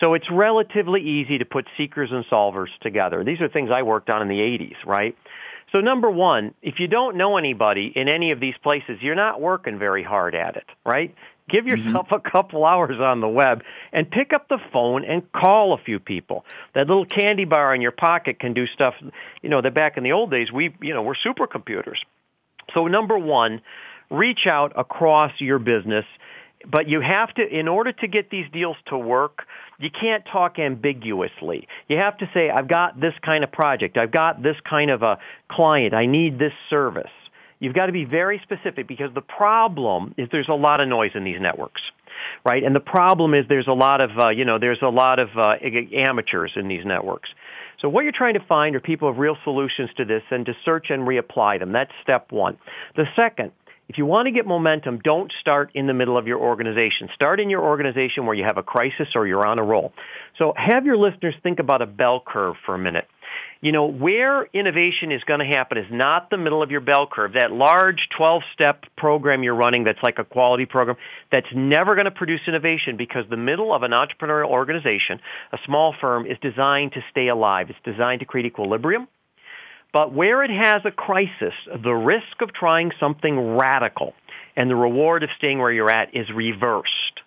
[0.00, 3.24] So it's relatively easy to put seekers and solvers together.
[3.24, 5.16] These are things I worked on in the 80s, right?
[5.72, 9.40] So number one, if you don't know anybody in any of these places, you're not
[9.40, 11.14] working very hard at it, right?
[11.48, 11.86] Give mm-hmm.
[11.86, 15.78] yourself a couple hours on the web and pick up the phone and call a
[15.78, 16.44] few people.
[16.72, 18.94] That little candy bar in your pocket can do stuff,
[19.42, 21.98] you know, that back in the old days we, you know, were supercomputers.
[22.74, 23.60] So number one,
[24.10, 26.04] reach out across your business,
[26.68, 29.46] but you have to, in order to get these deals to work,
[29.78, 31.68] you can't talk ambiguously.
[31.88, 33.96] You have to say, I've got this kind of project.
[33.96, 35.94] I've got this kind of a client.
[35.94, 37.10] I need this service.
[37.58, 41.12] You've got to be very specific because the problem is there's a lot of noise
[41.14, 41.80] in these networks,
[42.44, 42.62] right?
[42.62, 45.30] And the problem is there's a lot of, uh, you know, there's a lot of
[45.36, 45.56] uh,
[45.94, 47.30] amateurs in these networks.
[47.80, 50.54] So what you're trying to find are people with real solutions to this and to
[50.64, 51.72] search and reapply them.
[51.72, 52.58] That's step one.
[52.94, 53.52] The second
[53.88, 57.08] if you want to get momentum, don't start in the middle of your organization.
[57.14, 59.92] Start in your organization where you have a crisis or you're on a roll.
[60.38, 63.06] So have your listeners think about a bell curve for a minute.
[63.60, 67.06] You know, where innovation is going to happen is not the middle of your bell
[67.10, 67.32] curve.
[67.32, 70.96] That large 12-step program you're running that's like a quality program,
[71.32, 75.20] that's never going to produce innovation because the middle of an entrepreneurial organization,
[75.52, 77.70] a small firm, is designed to stay alive.
[77.70, 79.08] It's designed to create equilibrium.
[79.92, 84.12] But where it has a crisis, the risk of trying something radical
[84.54, 87.22] and the reward of staying where you're at is reversed.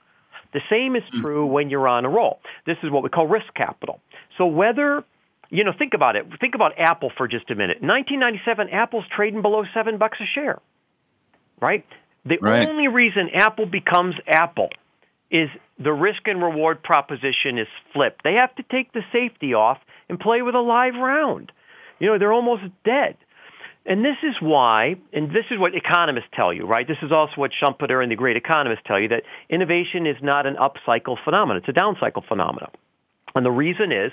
[0.53, 1.21] The same is mm.
[1.21, 2.39] true when you're on a roll.
[2.65, 3.99] This is what we call risk capital.
[4.37, 5.03] So whether,
[5.49, 6.25] you know, think about it.
[6.39, 7.81] Think about Apple for just a minute.
[7.81, 10.59] 1997, Apple's trading below seven bucks a share,
[11.59, 11.85] right?
[12.25, 12.67] The Right.
[12.67, 14.69] only reason Apple becomes Apple
[15.31, 18.23] is the risk and reward proposition is flipped.
[18.23, 21.51] They have to take the safety off and play with a live round.
[21.99, 23.15] You know, they're almost dead.
[23.85, 26.87] And this is why, and this is what economists tell you, right?
[26.87, 30.45] This is also what Schumpeter and the great economists tell you, that innovation is not
[30.45, 31.63] an upcycle phenomenon.
[31.65, 32.71] It's a downcycle phenomenon.
[33.35, 34.11] And the reason is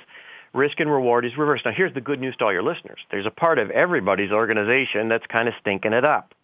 [0.57, 1.65] risk and reward is reversed.
[1.65, 2.99] Now here's the good news to all your listeners.
[3.11, 6.35] There's a part of everybody's organization that's kind of stinking it up.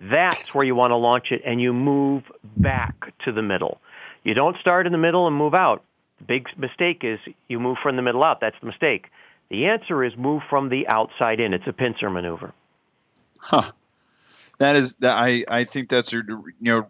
[0.00, 2.24] That's where you want to launch it and you move
[2.56, 3.80] back to the middle.
[4.24, 5.82] You don't start in the middle and move out.
[6.18, 8.40] The big mistake is you move from the middle out.
[8.40, 9.06] That's the mistake.
[9.50, 11.52] The answer is move from the outside in.
[11.52, 12.52] It's a pincer maneuver.
[13.38, 13.70] Huh.
[14.58, 16.86] That is I I think that's a you know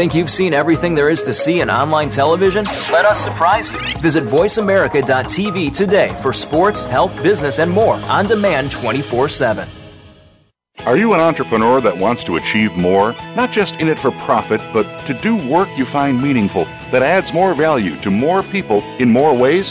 [0.00, 2.64] Think you've seen everything there is to see in online television?
[2.90, 3.78] Let us surprise you.
[3.98, 9.68] Visit VoiceAmerica.tv today for sports, health, business, and more on demand 24 7.
[10.86, 13.12] Are you an entrepreneur that wants to achieve more?
[13.36, 17.34] Not just in it for profit, but to do work you find meaningful that adds
[17.34, 19.70] more value to more people in more ways?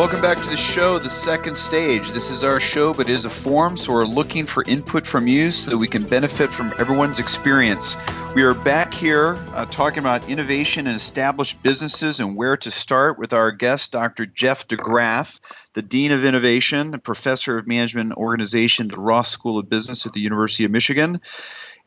[0.00, 2.12] Welcome back to the show, The Second Stage.
[2.12, 5.26] This is our show, but it is a forum, so we're looking for input from
[5.26, 7.98] you so that we can benefit from everyone's experience.
[8.34, 13.18] We are back here uh, talking about innovation in established businesses and where to start
[13.18, 14.24] with our guest, Dr.
[14.24, 15.38] Jeff DeGraff,
[15.74, 19.68] the Dean of Innovation, and Professor of Management and Organization at the Ross School of
[19.68, 21.20] Business at the University of Michigan.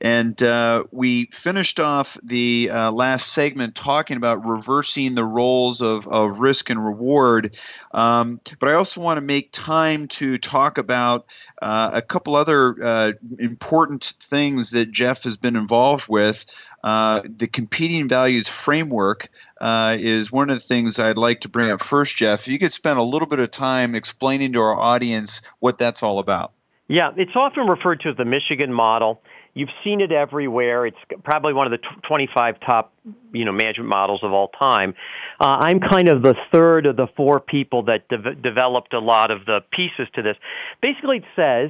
[0.01, 6.07] And uh, we finished off the uh, last segment talking about reversing the roles of,
[6.07, 7.55] of risk and reward.
[7.91, 11.25] Um, but I also want to make time to talk about
[11.61, 16.45] uh, a couple other uh, important things that Jeff has been involved with.
[16.83, 19.29] Uh, the competing values framework
[19.61, 22.41] uh, is one of the things I'd like to bring up first, Jeff.
[22.41, 26.03] If you could spend a little bit of time explaining to our audience what that's
[26.03, 26.51] all about.
[26.87, 29.21] Yeah, it's often referred to as the Michigan model.
[29.53, 30.87] You've seen it everywhere.
[30.87, 32.93] It's probably one of the t- 25 top,
[33.31, 34.95] you know, management models of all time.
[35.39, 39.29] Uh, I'm kind of the third of the four people that de- developed a lot
[39.29, 40.37] of the pieces to this.
[40.81, 41.69] Basically, it says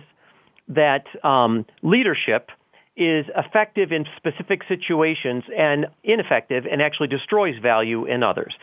[0.69, 2.51] that um, leadership
[2.95, 8.53] is effective in specific situations and ineffective and actually destroys value in others.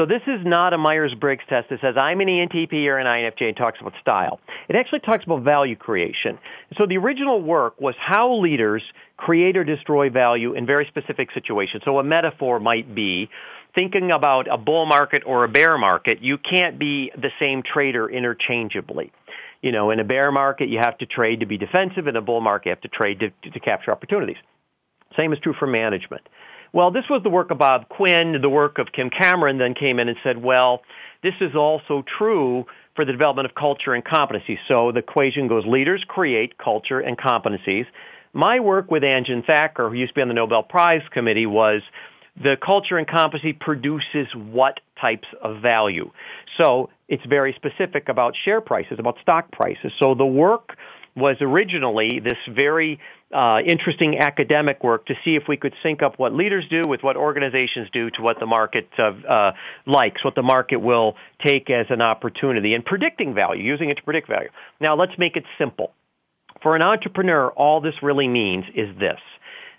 [0.00, 3.48] So this is not a Myers-Briggs test that says I'm an ENTP or an INFJ
[3.48, 4.40] and talks about style.
[4.66, 6.38] It actually talks about value creation.
[6.78, 8.82] So the original work was how leaders
[9.18, 11.82] create or destroy value in very specific situations.
[11.84, 13.28] So a metaphor might be
[13.74, 18.08] thinking about a bull market or a bear market, you can't be the same trader
[18.08, 19.12] interchangeably
[19.60, 22.06] you know, in a bear market, you have to trade to be defensive.
[22.06, 24.38] In a bull market, you have to trade to, to, to, capture opportunities.
[25.18, 26.26] Same is true for management.
[26.72, 28.40] Well, this was the work of Bob Quinn.
[28.40, 30.82] The work of Kim Cameron then came in and said, well,
[31.22, 34.58] this is also true for the development of culture and competencies.
[34.68, 37.86] So the equation goes leaders create culture and competencies.
[38.32, 41.82] My work with Anjan Thakor, who used to be on the Nobel Prize Committee, was
[42.40, 46.10] the culture and competency produces what types of value.
[46.56, 49.92] So it's very specific about share prices, about stock prices.
[49.98, 50.76] So the work
[51.16, 53.00] was originally this very
[53.32, 57.02] uh, interesting academic work to see if we could sync up what leaders do with
[57.02, 59.52] what organizations do to what the market uh, uh,
[59.86, 64.02] likes, what the market will take as an opportunity, and predicting value, using it to
[64.02, 64.48] predict value.
[64.80, 65.92] Now, let's make it simple.
[66.62, 69.20] For an entrepreneur, all this really means is this.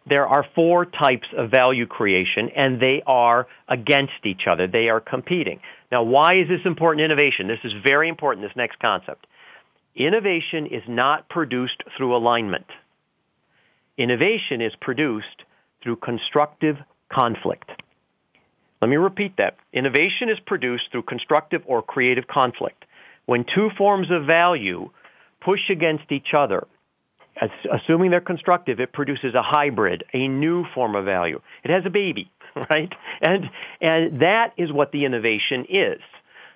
[0.08, 4.66] There are four types of value creation, and they are against each other.
[4.66, 5.60] They are competing.
[5.92, 7.48] Now, why is this important innovation?
[7.48, 9.28] This is very important, this next concept.
[9.96, 12.66] Innovation is not produced through alignment.
[13.98, 15.44] Innovation is produced
[15.84, 16.78] through constructive
[17.12, 17.70] conflict.
[18.82, 19.58] Let me repeat that.
[19.74, 22.86] Innovation is produced through constructive or creative conflict.
[23.26, 24.90] When two forms of value
[25.40, 26.68] push against each other,
[27.72, 31.42] assuming they're constructive, it produces a hybrid, a new form of value.
[31.64, 32.32] It has a baby,
[32.70, 32.92] right?
[33.22, 36.00] And, and that is what the innovation is.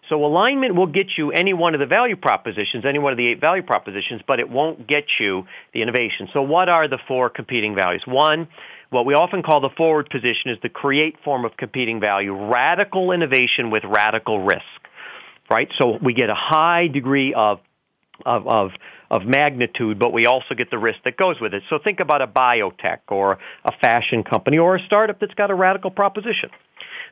[0.09, 3.27] So alignment will get you any one of the value propositions, any one of the
[3.27, 6.29] eight value propositions, but it won't get you the innovation.
[6.33, 8.03] So what are the four competing values?
[8.05, 8.47] One,
[8.89, 13.11] what we often call the forward position is the create form of competing value, radical
[13.11, 14.63] innovation with radical risk,
[15.49, 15.69] right?
[15.77, 17.59] So we get a high degree of
[18.25, 18.71] of, of,
[19.11, 21.63] of magnitude, but we also get the risk that goes with it.
[21.69, 25.55] So think about a biotech or a fashion company or a startup that's got a
[25.55, 26.49] radical proposition.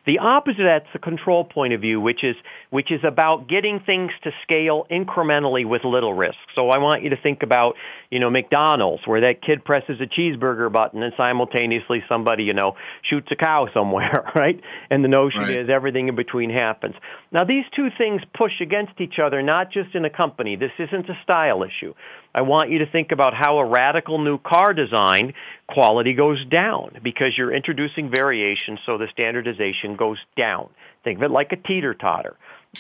[0.06, 2.36] The opposite of that's the control point of view, which is,
[2.70, 6.38] which is about getting things to scale incrementally with little risk.
[6.56, 7.76] So I want you to think about,
[8.10, 12.76] you know, McDonald's, where that kid presses a cheeseburger button and simultaneously somebody, you know,
[13.02, 14.60] shoots a cow somewhere, right?
[14.90, 15.56] And the notion right.
[15.56, 16.96] is everything in between happens.
[17.32, 20.56] Now these two things push against each other, not just in a company.
[20.56, 21.94] This isn't a style issue.
[22.36, 25.34] I want you to think about how a radical new car design
[25.68, 30.70] quality goes down because you're introducing variation so the standardization goes down.
[31.04, 32.36] Think of it like a teeter-totter.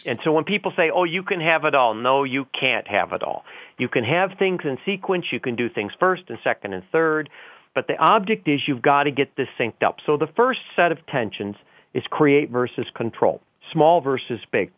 [0.07, 3.13] And so when people say, oh, you can have it all, no, you can't have
[3.13, 3.45] it all.
[3.77, 5.27] You can have things in sequence.
[5.31, 7.29] You can do things first and second and third.
[7.75, 9.97] But the object is you've got to get this synced up.
[10.05, 11.55] So the first set of tensions
[11.93, 13.41] is create versus control,
[13.71, 14.71] small versus big.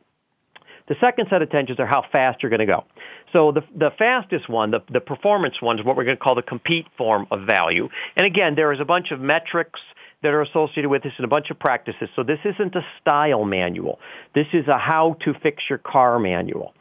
[0.88, 2.86] The second set of tensions are how fast you're going to go.
[3.34, 6.36] So the, the fastest one, the, the performance one, is what we're going to call
[6.36, 7.90] the compete form of value.
[8.16, 9.80] And again, there is a bunch of metrics
[10.22, 12.10] that are associated with this and a bunch of practices.
[12.16, 14.00] So this isn't a style manual.
[14.34, 16.74] This is a how to fix your car manual.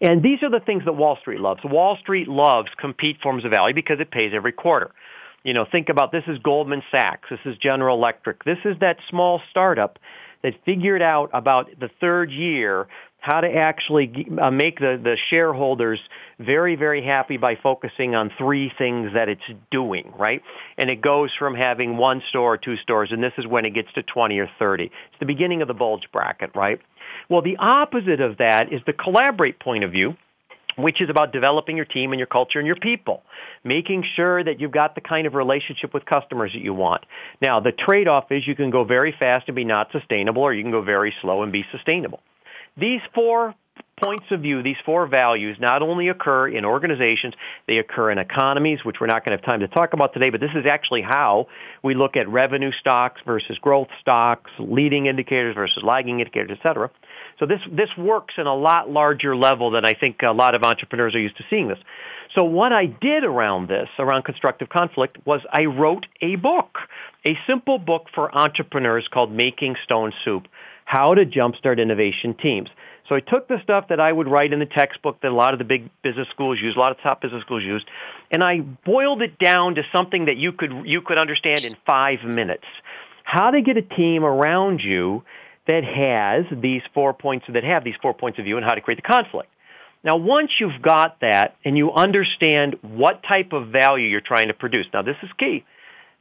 [0.00, 1.60] And these are the things that Wall Street loves.
[1.64, 4.90] Wall Street loves compete forms of value because it pays every quarter.
[5.44, 8.98] You know, think about this is Goldman Sachs, this is General Electric, this is that
[9.08, 9.98] small startup
[10.42, 12.86] that figured out about the third year
[13.22, 16.00] how to actually uh, make the, the shareholders
[16.40, 20.42] very, very happy by focusing on three things that it's doing, right?
[20.76, 23.74] And it goes from having one store or two stores, and this is when it
[23.74, 24.86] gets to 20 or 30.
[24.86, 26.80] It's the beginning of the bulge bracket, right?
[27.28, 30.16] Well, the opposite of that is the collaborate point of view,
[30.76, 33.22] which is about developing your team and your culture and your people,
[33.62, 37.04] making sure that you've got the kind of relationship with customers that you want.
[37.40, 40.64] Now, the trade-off is you can go very fast and be not sustainable, or you
[40.64, 42.20] can go very slow and be sustainable.
[42.76, 43.54] These four
[44.02, 47.34] points of view, these four values, not only occur in organizations,
[47.68, 50.30] they occur in economies, which we're not going to have time to talk about today,
[50.30, 51.46] but this is actually how
[51.84, 56.90] we look at revenue stocks versus growth stocks, leading indicators versus lagging indicators, et cetera.
[57.38, 60.64] So this, this works in a lot larger level than I think a lot of
[60.64, 61.78] entrepreneurs are used to seeing this.
[62.34, 66.78] So what I did around this, around constructive conflict, was I wrote a book,
[67.26, 70.46] a simple book for entrepreneurs called Making Stone Soup
[70.84, 72.68] how to jumpstart innovation teams.
[73.08, 75.52] So I took the stuff that I would write in the textbook that a lot
[75.52, 77.84] of the big business schools use, a lot of top business schools use,
[78.30, 82.24] and I boiled it down to something that you could you could understand in 5
[82.24, 82.64] minutes.
[83.24, 85.24] How to get a team around you
[85.66, 88.80] that has these four points that have these four points of view and how to
[88.80, 89.48] create the conflict.
[90.04, 94.54] Now, once you've got that and you understand what type of value you're trying to
[94.54, 95.64] produce, now this is key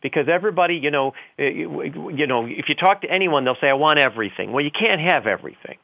[0.02, 3.74] because everybody, you know, eh, you know, if you talk to anyone, they'll say, "I
[3.74, 5.78] want everything." Well, you can't have everything.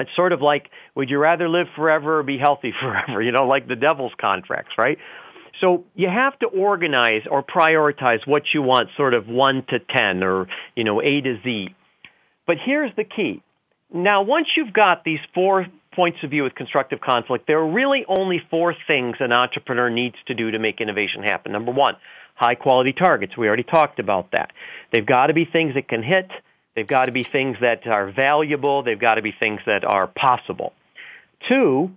[0.00, 3.20] It's sort of like, would you rather live forever or be healthy forever?
[3.20, 4.98] You know, like the devil's contracts, right?
[5.60, 10.22] So you have to organize or prioritize what you want, sort of one to ten,
[10.22, 10.46] or
[10.76, 11.74] you know, A to Z.
[12.46, 13.42] But here's the key.
[13.92, 18.04] Now, once you've got these four points of view with constructive conflict, there are really
[18.06, 21.52] only four things an entrepreneur needs to do to make innovation happen.
[21.52, 21.96] Number one,
[22.38, 23.36] high quality targets.
[23.36, 24.52] We already talked about that.
[24.92, 26.30] They've got to be things that can hit.
[26.76, 28.84] They've got to be things that are valuable.
[28.84, 30.72] They've got to be things that are possible.
[31.48, 31.90] Two,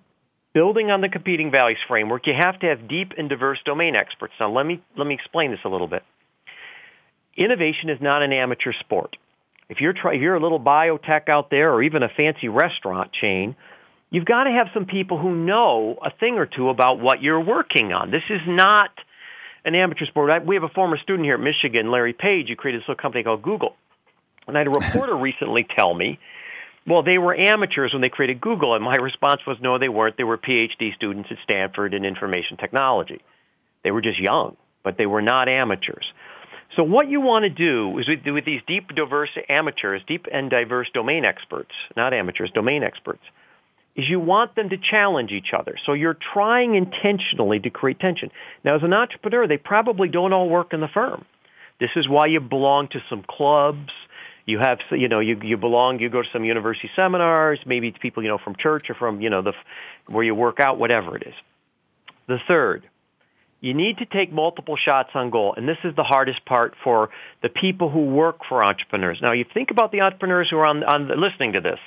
[0.53, 4.33] building on the competing values framework, you have to have deep and diverse domain experts.
[4.39, 6.01] Now let me, let me explain this a little bit.
[7.37, 9.17] Innovation is not an amateur sport.
[9.69, 13.13] If you're, try, if you're a little biotech out there or even a fancy restaurant
[13.13, 13.55] chain,
[14.09, 17.39] you've got to have some people who know a thing or two about what you're
[17.39, 18.09] working on.
[18.09, 18.89] This is not
[19.65, 20.45] an amateur sport.
[20.45, 23.23] We have a former student here at Michigan, Larry Page, who created this little company
[23.23, 23.75] called Google.
[24.47, 26.19] And I had a reporter recently tell me,
[26.87, 30.17] well, they were amateurs when they created Google, and my response was, no, they weren't.
[30.17, 33.21] They were PhD students at Stanford in information technology.
[33.83, 36.11] They were just young, but they were not amateurs.
[36.75, 40.49] So what you want to do is with, with these deep, diverse amateurs, deep and
[40.49, 43.21] diverse domain experts, not amateurs, domain experts,
[43.95, 45.75] is you want them to challenge each other.
[45.85, 48.31] So you're trying intentionally to create tension.
[48.63, 51.25] Now, as an entrepreneur, they probably don't all work in the firm.
[51.79, 53.91] This is why you belong to some clubs.
[54.45, 58.23] You have, you know, you, you belong, you go to some university seminars, maybe people,
[58.23, 59.53] you know, from church or from, you know, the,
[60.07, 61.33] where you work out, whatever it is.
[62.27, 62.87] The third,
[63.59, 65.53] you need to take multiple shots on goal.
[65.55, 67.09] And this is the hardest part for
[67.43, 69.19] the people who work for entrepreneurs.
[69.21, 71.79] Now, you think about the entrepreneurs who are on, on listening to this.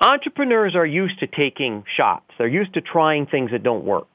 [0.00, 2.30] Entrepreneurs are used to taking shots.
[2.38, 4.08] They're used to trying things that don't work.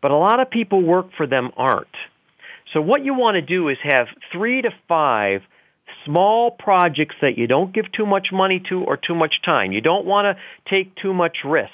[0.00, 1.88] But a lot of people work for them aren't.
[2.72, 5.42] So what you want to do is have three to five
[6.04, 9.72] small projects that you don't give too much money to or too much time.
[9.72, 11.70] You don't want to take too much risk.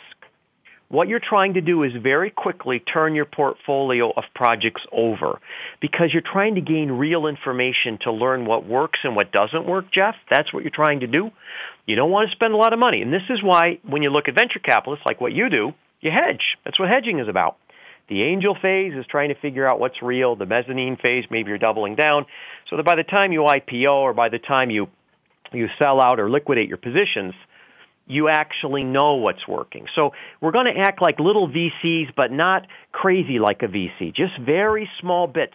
[0.90, 5.38] What you're trying to do is very quickly turn your portfolio of projects over
[5.80, 9.92] because you're trying to gain real information to learn what works and what doesn't work,
[9.92, 10.14] Jeff.
[10.30, 11.30] That's what you're trying to do.
[11.88, 13.00] You don't want to spend a lot of money.
[13.00, 15.72] And this is why when you look at venture capitalists like what you do,
[16.02, 16.58] you hedge.
[16.62, 17.56] That's what hedging is about.
[18.10, 20.36] The angel phase is trying to figure out what's real.
[20.36, 22.26] The mezzanine phase, maybe you're doubling down.
[22.68, 24.88] So that by the time you IPO or by the time you,
[25.50, 27.32] you sell out or liquidate your positions,
[28.06, 29.86] you actually know what's working.
[29.94, 30.12] So
[30.42, 34.90] we're going to act like little VCs, but not crazy like a VC, just very
[35.00, 35.54] small bits.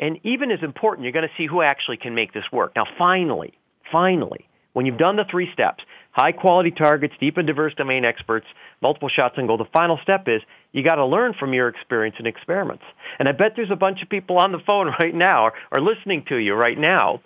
[0.00, 2.72] And even as important, you're going to see who actually can make this work.
[2.74, 3.52] Now finally,
[3.92, 8.46] finally, when you've done the three steps, high quality targets, deep and diverse domain experts,
[8.82, 12.16] multiple shots on goal, the final step is you got to learn from your experience
[12.18, 12.84] and experiments.
[13.18, 15.80] And I bet there's a bunch of people on the phone right now or, or
[15.80, 17.22] listening to you right now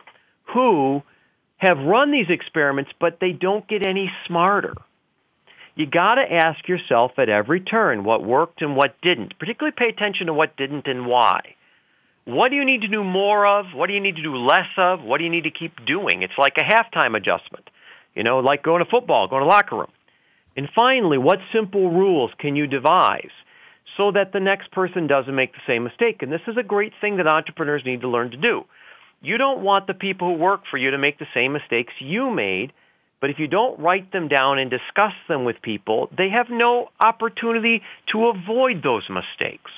[0.54, 1.02] who
[1.56, 4.74] have run these experiments, but they don't get any smarter.
[5.74, 9.38] You got to ask yourself at every turn what worked and what didn't.
[9.38, 11.54] Particularly pay attention to what didn't and why.
[12.28, 13.72] What do you need to do more of?
[13.72, 15.02] What do you need to do less of?
[15.02, 16.22] What do you need to keep doing?
[16.22, 17.70] It's like a halftime adjustment.
[18.14, 19.90] You know, like going to football, going to locker room.
[20.54, 23.30] And finally, what simple rules can you devise
[23.96, 26.20] so that the next person doesn't make the same mistake?
[26.20, 28.64] And this is a great thing that entrepreneurs need to learn to do.
[29.22, 32.30] You don't want the people who work for you to make the same mistakes you
[32.30, 32.74] made,
[33.22, 36.90] but if you don't write them down and discuss them with people, they have no
[37.00, 37.80] opportunity
[38.12, 39.70] to avoid those mistakes.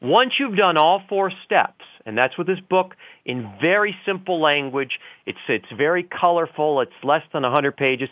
[0.00, 4.98] Once you've done all four steps, and that's what this book in very simple language,
[5.26, 8.08] it's, it's very colorful, it's less than 100 pages.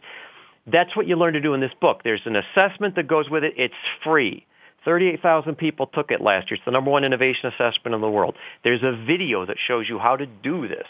[0.66, 2.02] That's what you learn to do in this book.
[2.04, 3.54] There's an assessment that goes with it.
[3.56, 3.74] It's
[4.04, 4.44] free.
[4.84, 6.56] 38,000 people took it last year.
[6.56, 8.36] It's the number one innovation assessment in the world.
[8.64, 10.86] There's a video that shows you how to do this.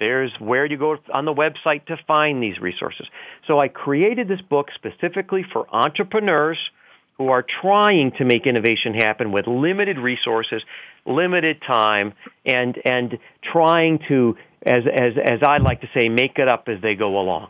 [0.00, 3.06] There's where you go on the website to find these resources.
[3.46, 6.58] So I created this book specifically for entrepreneurs
[7.18, 10.62] who are trying to make innovation happen with limited resources,
[11.04, 12.14] limited time,
[12.46, 16.80] and, and trying to, as, as, as I like to say, make it up as
[16.80, 17.48] they go along.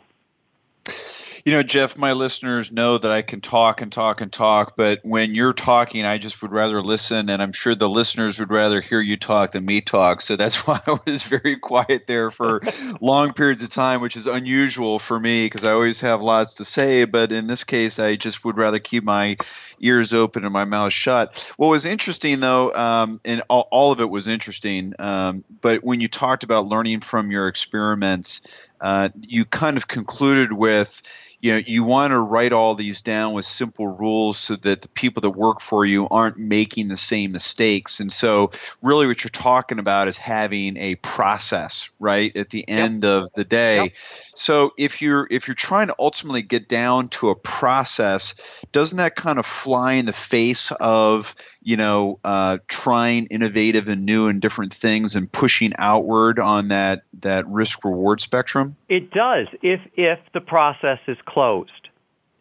[1.49, 5.01] You know, Jeff, my listeners know that I can talk and talk and talk, but
[5.03, 8.82] when you're talking, I just would rather listen, and I'm sure the listeners would rather
[8.82, 10.20] hear you talk than me talk.
[10.20, 12.61] So that's why I was very quiet there for
[13.01, 16.66] long periods of time, which is unusual for me because I always have lots to
[16.66, 17.07] say.
[17.07, 19.38] But in this case, I just would rather keep my
[19.80, 21.51] ears open and my mouth shut.
[21.57, 26.03] What was interesting, though, um, and all, all, of it was interesting, um, but when
[26.03, 31.01] you talked about learning from your experiments, uh, you kind of concluded with
[31.41, 34.89] you know you want to write all these down with simple rules so that the
[34.89, 38.51] people that work for you aren't making the same mistakes and so
[38.82, 43.12] really what you're talking about is having a process right at the end yep.
[43.12, 43.93] of the day yep.
[43.95, 49.16] so if you're if you're trying to ultimately get down to a process doesn't that
[49.16, 51.34] kind of fly in the face of
[51.68, 57.02] you know, uh, trying innovative and new and different things and pushing outward on that
[57.20, 58.74] that risk reward spectrum?
[58.88, 59.48] It does.
[59.60, 61.90] If if the process is closed,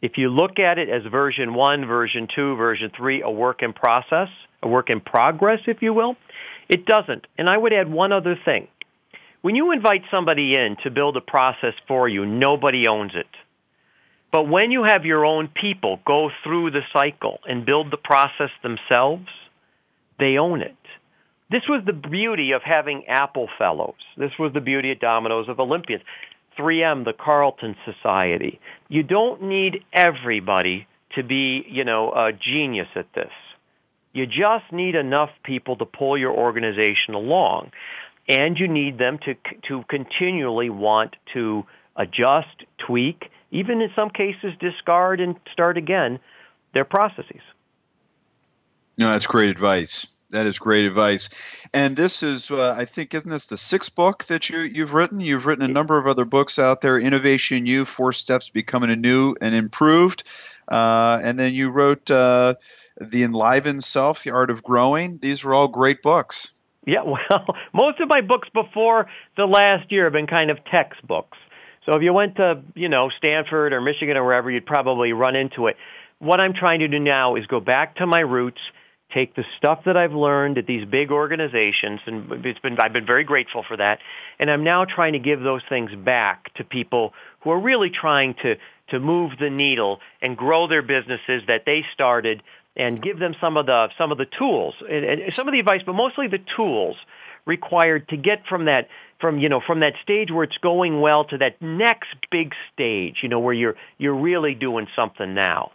[0.01, 3.73] if you look at it as version one, version two, version three, a work in
[3.73, 4.29] process,
[4.63, 6.15] a work in progress, if you will,
[6.69, 7.27] it doesn't.
[7.37, 8.69] And I would add one other thing.
[9.41, 13.27] When you invite somebody in to build a process for you, nobody owns it.
[14.37, 18.51] But when you have your own people go through the cycle and build the process
[18.61, 19.29] themselves,
[20.19, 20.77] they own it.
[21.49, 23.95] This was the beauty of having Apple Fellows.
[24.15, 26.03] This was the beauty of Domino's of Olympians.
[26.55, 28.59] 3M, the Carlton Society.
[28.89, 30.85] You don't need everybody
[31.15, 33.33] to be, you know, a genius at this.
[34.13, 37.71] You just need enough people to pull your organization along.
[38.29, 39.33] And you need them to,
[39.63, 41.65] to continually want to
[41.95, 46.19] adjust, tweak, even in some cases discard and start again
[46.73, 47.41] their processes.
[48.97, 50.07] No, that's great advice.
[50.31, 51.29] That is great advice.
[51.73, 55.21] And this is, uh, I think, isn't this the sixth book that you, you've written?
[55.21, 58.89] You've written a number of other books out there Innovation You, Four Steps to Becoming
[58.89, 60.23] a New and Improved.
[60.67, 62.55] Uh, and then you wrote uh,
[62.99, 65.17] The Enlivened Self, The Art of Growing.
[65.19, 66.51] These were all great books.
[66.85, 71.37] Yeah, well, most of my books before the last year have been kind of textbooks.
[71.87, 75.35] So if you went to, you know, Stanford or Michigan or wherever, you'd probably run
[75.35, 75.77] into it.
[76.19, 78.61] What I'm trying to do now is go back to my roots–
[79.13, 83.05] take the stuff that I've learned at these big organizations, and it's been, I've been
[83.05, 83.99] very grateful for that,
[84.39, 88.33] and I'm now trying to give those things back to people who are really trying
[88.43, 88.55] to,
[88.89, 92.43] to move the needle and grow their businesses that they started
[92.75, 95.59] and give them some of the, some of the tools, and, and some of the
[95.59, 96.97] advice, but mostly the tools
[97.45, 98.89] required to get from that
[99.19, 103.19] from you know from that stage where it's going well to that next big stage
[103.21, 105.71] you know where you're you're really doing something now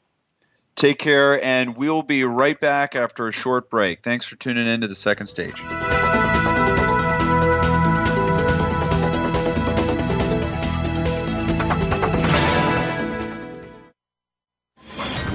[0.76, 4.04] Take care, and we'll be right back after a short break.
[4.04, 5.60] Thanks for tuning in to the second stage.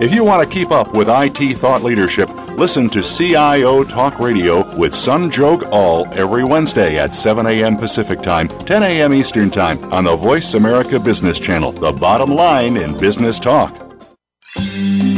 [0.00, 4.76] If you want to keep up with IT thought leadership, listen to CIO Talk Radio
[4.76, 7.76] with Sanjog Aul every Wednesday at 7 a.m.
[7.76, 9.12] Pacific Time, 10 a.m.
[9.12, 13.81] Eastern Time on the Voice America Business Channel, the bottom line in business talk.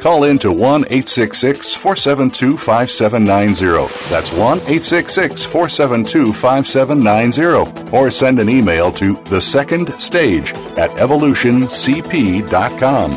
[0.00, 3.94] call in to 1 866 472 5790.
[4.10, 7.96] That's 1 866 472 5790.
[7.96, 13.10] Or send an email to the second stage at evolutioncp.com.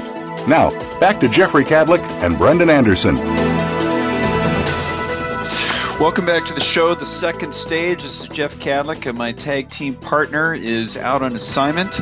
[0.48, 3.16] Now, back to Jeffrey Kadlic and Brendan Anderson.
[6.00, 8.04] Welcome back to the show, The Second Stage.
[8.04, 12.02] This is Jeff Kadlic, and my tag team partner is out on assignment.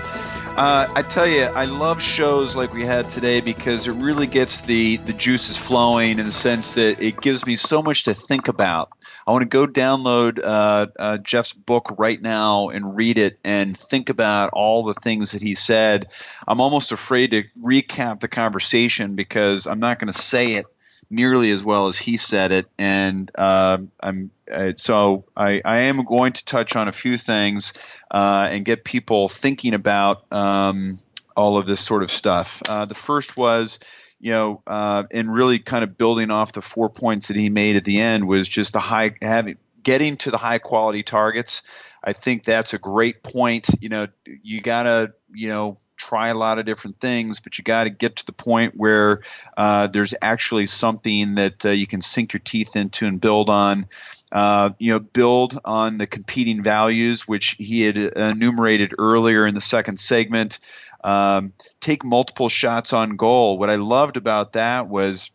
[0.62, 4.62] Uh, I tell you, I love shows like we had today because it really gets
[4.62, 8.48] the, the juices flowing in the sense that it gives me so much to think
[8.48, 8.92] about.
[9.26, 13.76] I want to go download uh, uh, Jeff's book right now and read it and
[13.76, 16.06] think about all the things that he said.
[16.48, 20.68] I'm almost afraid to recap the conversation because I'm not going to say it
[21.12, 26.04] nearly as well as he said it, and uh, I'm uh, so I, I, am
[26.04, 30.98] going to touch on a few things uh, and get people thinking about um,
[31.36, 32.62] all of this sort of stuff.
[32.68, 33.80] Uh, the first was,
[34.20, 37.76] you know, uh, and really kind of building off the four points that he made
[37.76, 41.62] at the end was just the high having getting to the high quality targets.
[42.04, 43.70] I think that's a great point.
[43.80, 45.78] You know, you gotta, you know,
[46.12, 49.22] try a lot of different things, but you got to get to the point where
[49.56, 53.86] uh, there's actually something that uh, you can sink your teeth into and build on.
[54.30, 59.62] Uh, you know, build on the competing values, which he had enumerated earlier in the
[59.62, 60.60] second segment.
[61.02, 63.58] Um, take multiple shots on goal.
[63.58, 65.32] What I loved about that was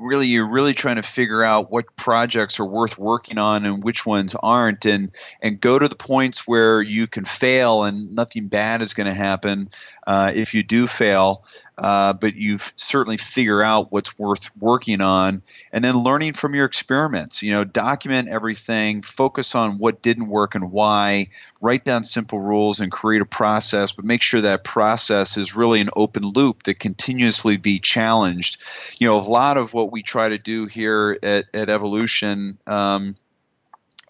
[0.00, 4.04] really you're really trying to figure out what projects are worth working on and which
[4.04, 8.82] ones aren't and and go to the points where you can fail and nothing bad
[8.82, 9.68] is going to happen
[10.06, 11.44] uh, if you do fail
[11.78, 16.64] uh, but you certainly figure out what's worth working on and then learning from your
[16.64, 17.42] experiments.
[17.42, 21.28] You know document everything focus on what didn't work and why
[21.60, 25.80] write down simple rules and create a process but make sure that process is really
[25.80, 28.62] an open loop that continuously be challenged.
[28.98, 33.14] You know a lot of what we try to do here at, at evolution um,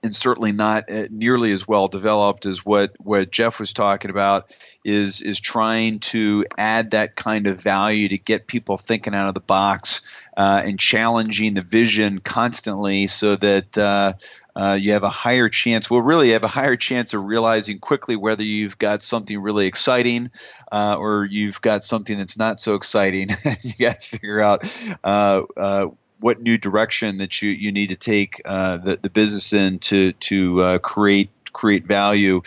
[0.07, 4.54] and certainly not uh, nearly as well developed as what, what Jeff was talking about
[4.84, 9.34] is is trying to add that kind of value to get people thinking out of
[9.34, 10.00] the box
[10.36, 14.12] uh, and challenging the vision constantly so that uh,
[14.54, 18.14] uh, you have a higher chance well really have a higher chance of realizing quickly
[18.14, 20.30] whether you've got something really exciting
[20.72, 23.28] uh, or you've got something that's not so exciting.
[23.62, 24.62] You got to figure out
[25.02, 25.42] uh,
[26.21, 30.12] what new direction that you, you need to take uh, the, the business in to
[30.12, 32.43] to uh, create create value.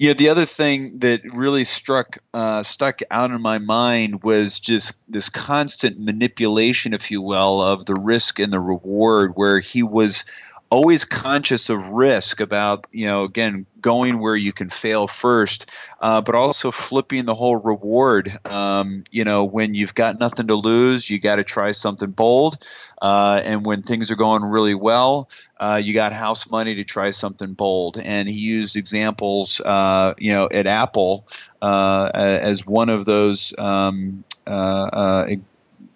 [0.00, 5.00] Know, the other thing that really struck uh, stuck out in my mind was just
[5.10, 10.24] this constant manipulation, if you will, of the risk and the reward, where he was
[10.70, 16.20] always conscious of risk about you know again going where you can fail first uh,
[16.20, 18.32] but also flipping the whole reward.
[18.44, 22.64] Um, you know when you've got nothing to lose you got to try something bold
[23.02, 27.10] uh, and when things are going really well uh, you got house money to try
[27.10, 27.98] something bold.
[27.98, 31.26] And he used examples uh, you know at apple
[31.62, 35.26] uh, as one of those um, uh,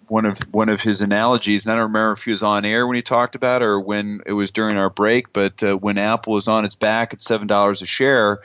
[0.07, 2.87] one of one of his analogies, and I don't remember if he was on air
[2.87, 5.97] when he talked about it or when it was during our break, but uh, when
[5.97, 8.39] Apple was on its back at seven dollars a share,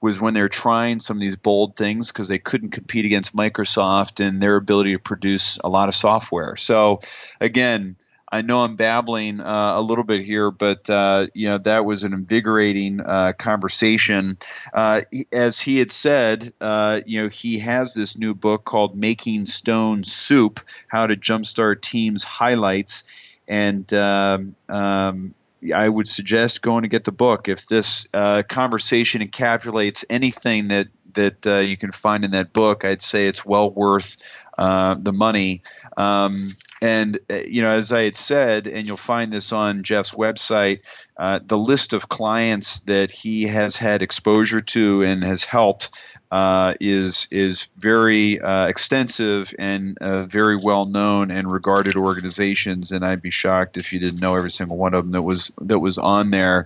[0.00, 3.34] was when they were trying some of these bold things because they couldn't compete against
[3.34, 6.56] Microsoft and their ability to produce a lot of software.
[6.56, 7.00] So,
[7.40, 7.96] again,
[8.36, 12.04] I know I'm babbling uh, a little bit here, but uh, you know that was
[12.04, 14.36] an invigorating uh, conversation.
[14.74, 15.00] Uh,
[15.32, 20.04] as he had said, uh, you know he has this new book called "Making Stone
[20.04, 25.34] Soup: How to Jumpstart Teams Highlights," and um, um,
[25.74, 30.88] I would suggest going to get the book if this uh, conversation encapsulates anything that
[31.14, 32.84] that uh, you can find in that book.
[32.84, 34.18] I'd say it's well worth
[34.58, 35.62] uh, the money.
[35.96, 36.52] Um,
[36.82, 40.80] and uh, you know, as I had said, and you'll find this on Jeff's website,
[41.16, 45.98] uh, the list of clients that he has had exposure to and has helped
[46.30, 52.92] uh, is is very uh, extensive and uh, very well known and regarded organizations.
[52.92, 55.50] And I'd be shocked if you didn't know every single one of them that was
[55.62, 56.64] that was on there.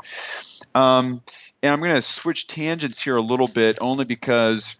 [0.74, 1.22] Um,
[1.62, 4.76] and I'm going to switch tangents here a little bit, only because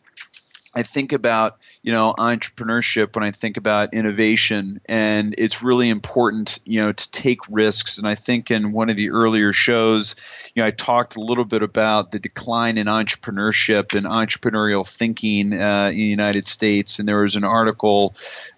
[0.74, 6.58] I think about you know entrepreneurship when I think about innovation, and it's really important
[6.64, 7.98] you know to take risks.
[7.98, 10.14] And I think in one of the earlier shows,
[10.54, 15.54] you know, I talked a little bit about the decline in entrepreneurship and entrepreneurial thinking
[15.54, 16.98] uh, in the United States.
[16.98, 18.14] And there was an article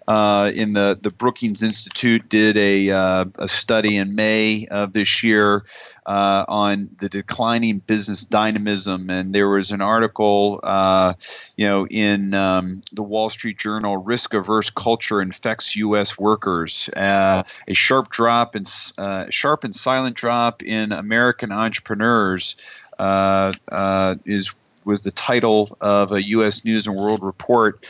[0.07, 5.23] uh, in the the Brookings Institute did a uh, a study in May of this
[5.23, 5.63] year
[6.05, 11.13] uh, on the declining business dynamism, and there was an article, uh,
[11.55, 16.17] you know, in um, the Wall Street Journal, "Risk Averse Culture Infects U.S.
[16.17, 22.55] Workers." Uh, a sharp drop and uh, sharp and silent drop in American entrepreneurs
[22.97, 26.65] uh, uh, is was the title of a U.S.
[26.65, 27.85] News and World Report.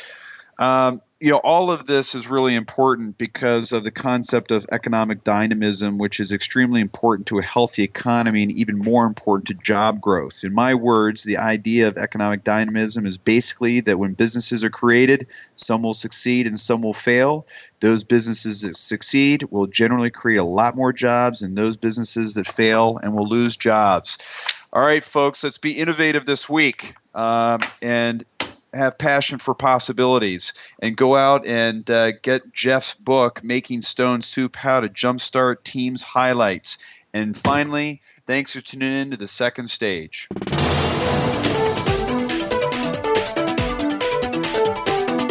[0.64, 5.26] Um, you know, all of this is really important because of the concept of economic
[5.26, 10.00] dynamism, which is extremely important to a healthy economy and even more important to job
[10.00, 10.42] growth.
[10.42, 15.28] In my words, the idea of economic dynamism is basically that when businesses are created,
[15.56, 17.46] some will succeed and some will fail.
[17.82, 22.48] Those businesses that succeed will generally create a lot more jobs and those businesses that
[22.48, 24.18] fail and will lose jobs.
[24.72, 26.96] All right, folks, let's be innovative this week.
[27.14, 28.24] Um, and
[28.74, 34.56] have passion for possibilities and go out and uh, get Jeff's book, Making Stone Soup
[34.56, 36.78] How to Jumpstart Teams Highlights.
[37.14, 40.28] And finally, thanks for tuning in to the second stage.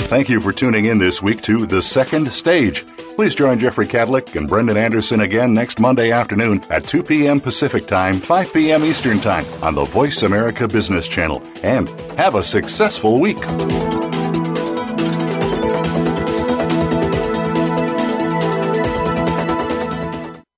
[0.08, 2.84] Thank you for tuning in this week to The Second Stage.
[3.14, 7.40] Please join Jeffrey Kadlic and Brendan Anderson again next Monday afternoon at 2 p.m.
[7.40, 8.84] Pacific Time, 5 p.m.
[8.84, 11.42] Eastern Time on the Voice America Business Channel.
[11.62, 11.88] And
[12.18, 13.38] have a successful week.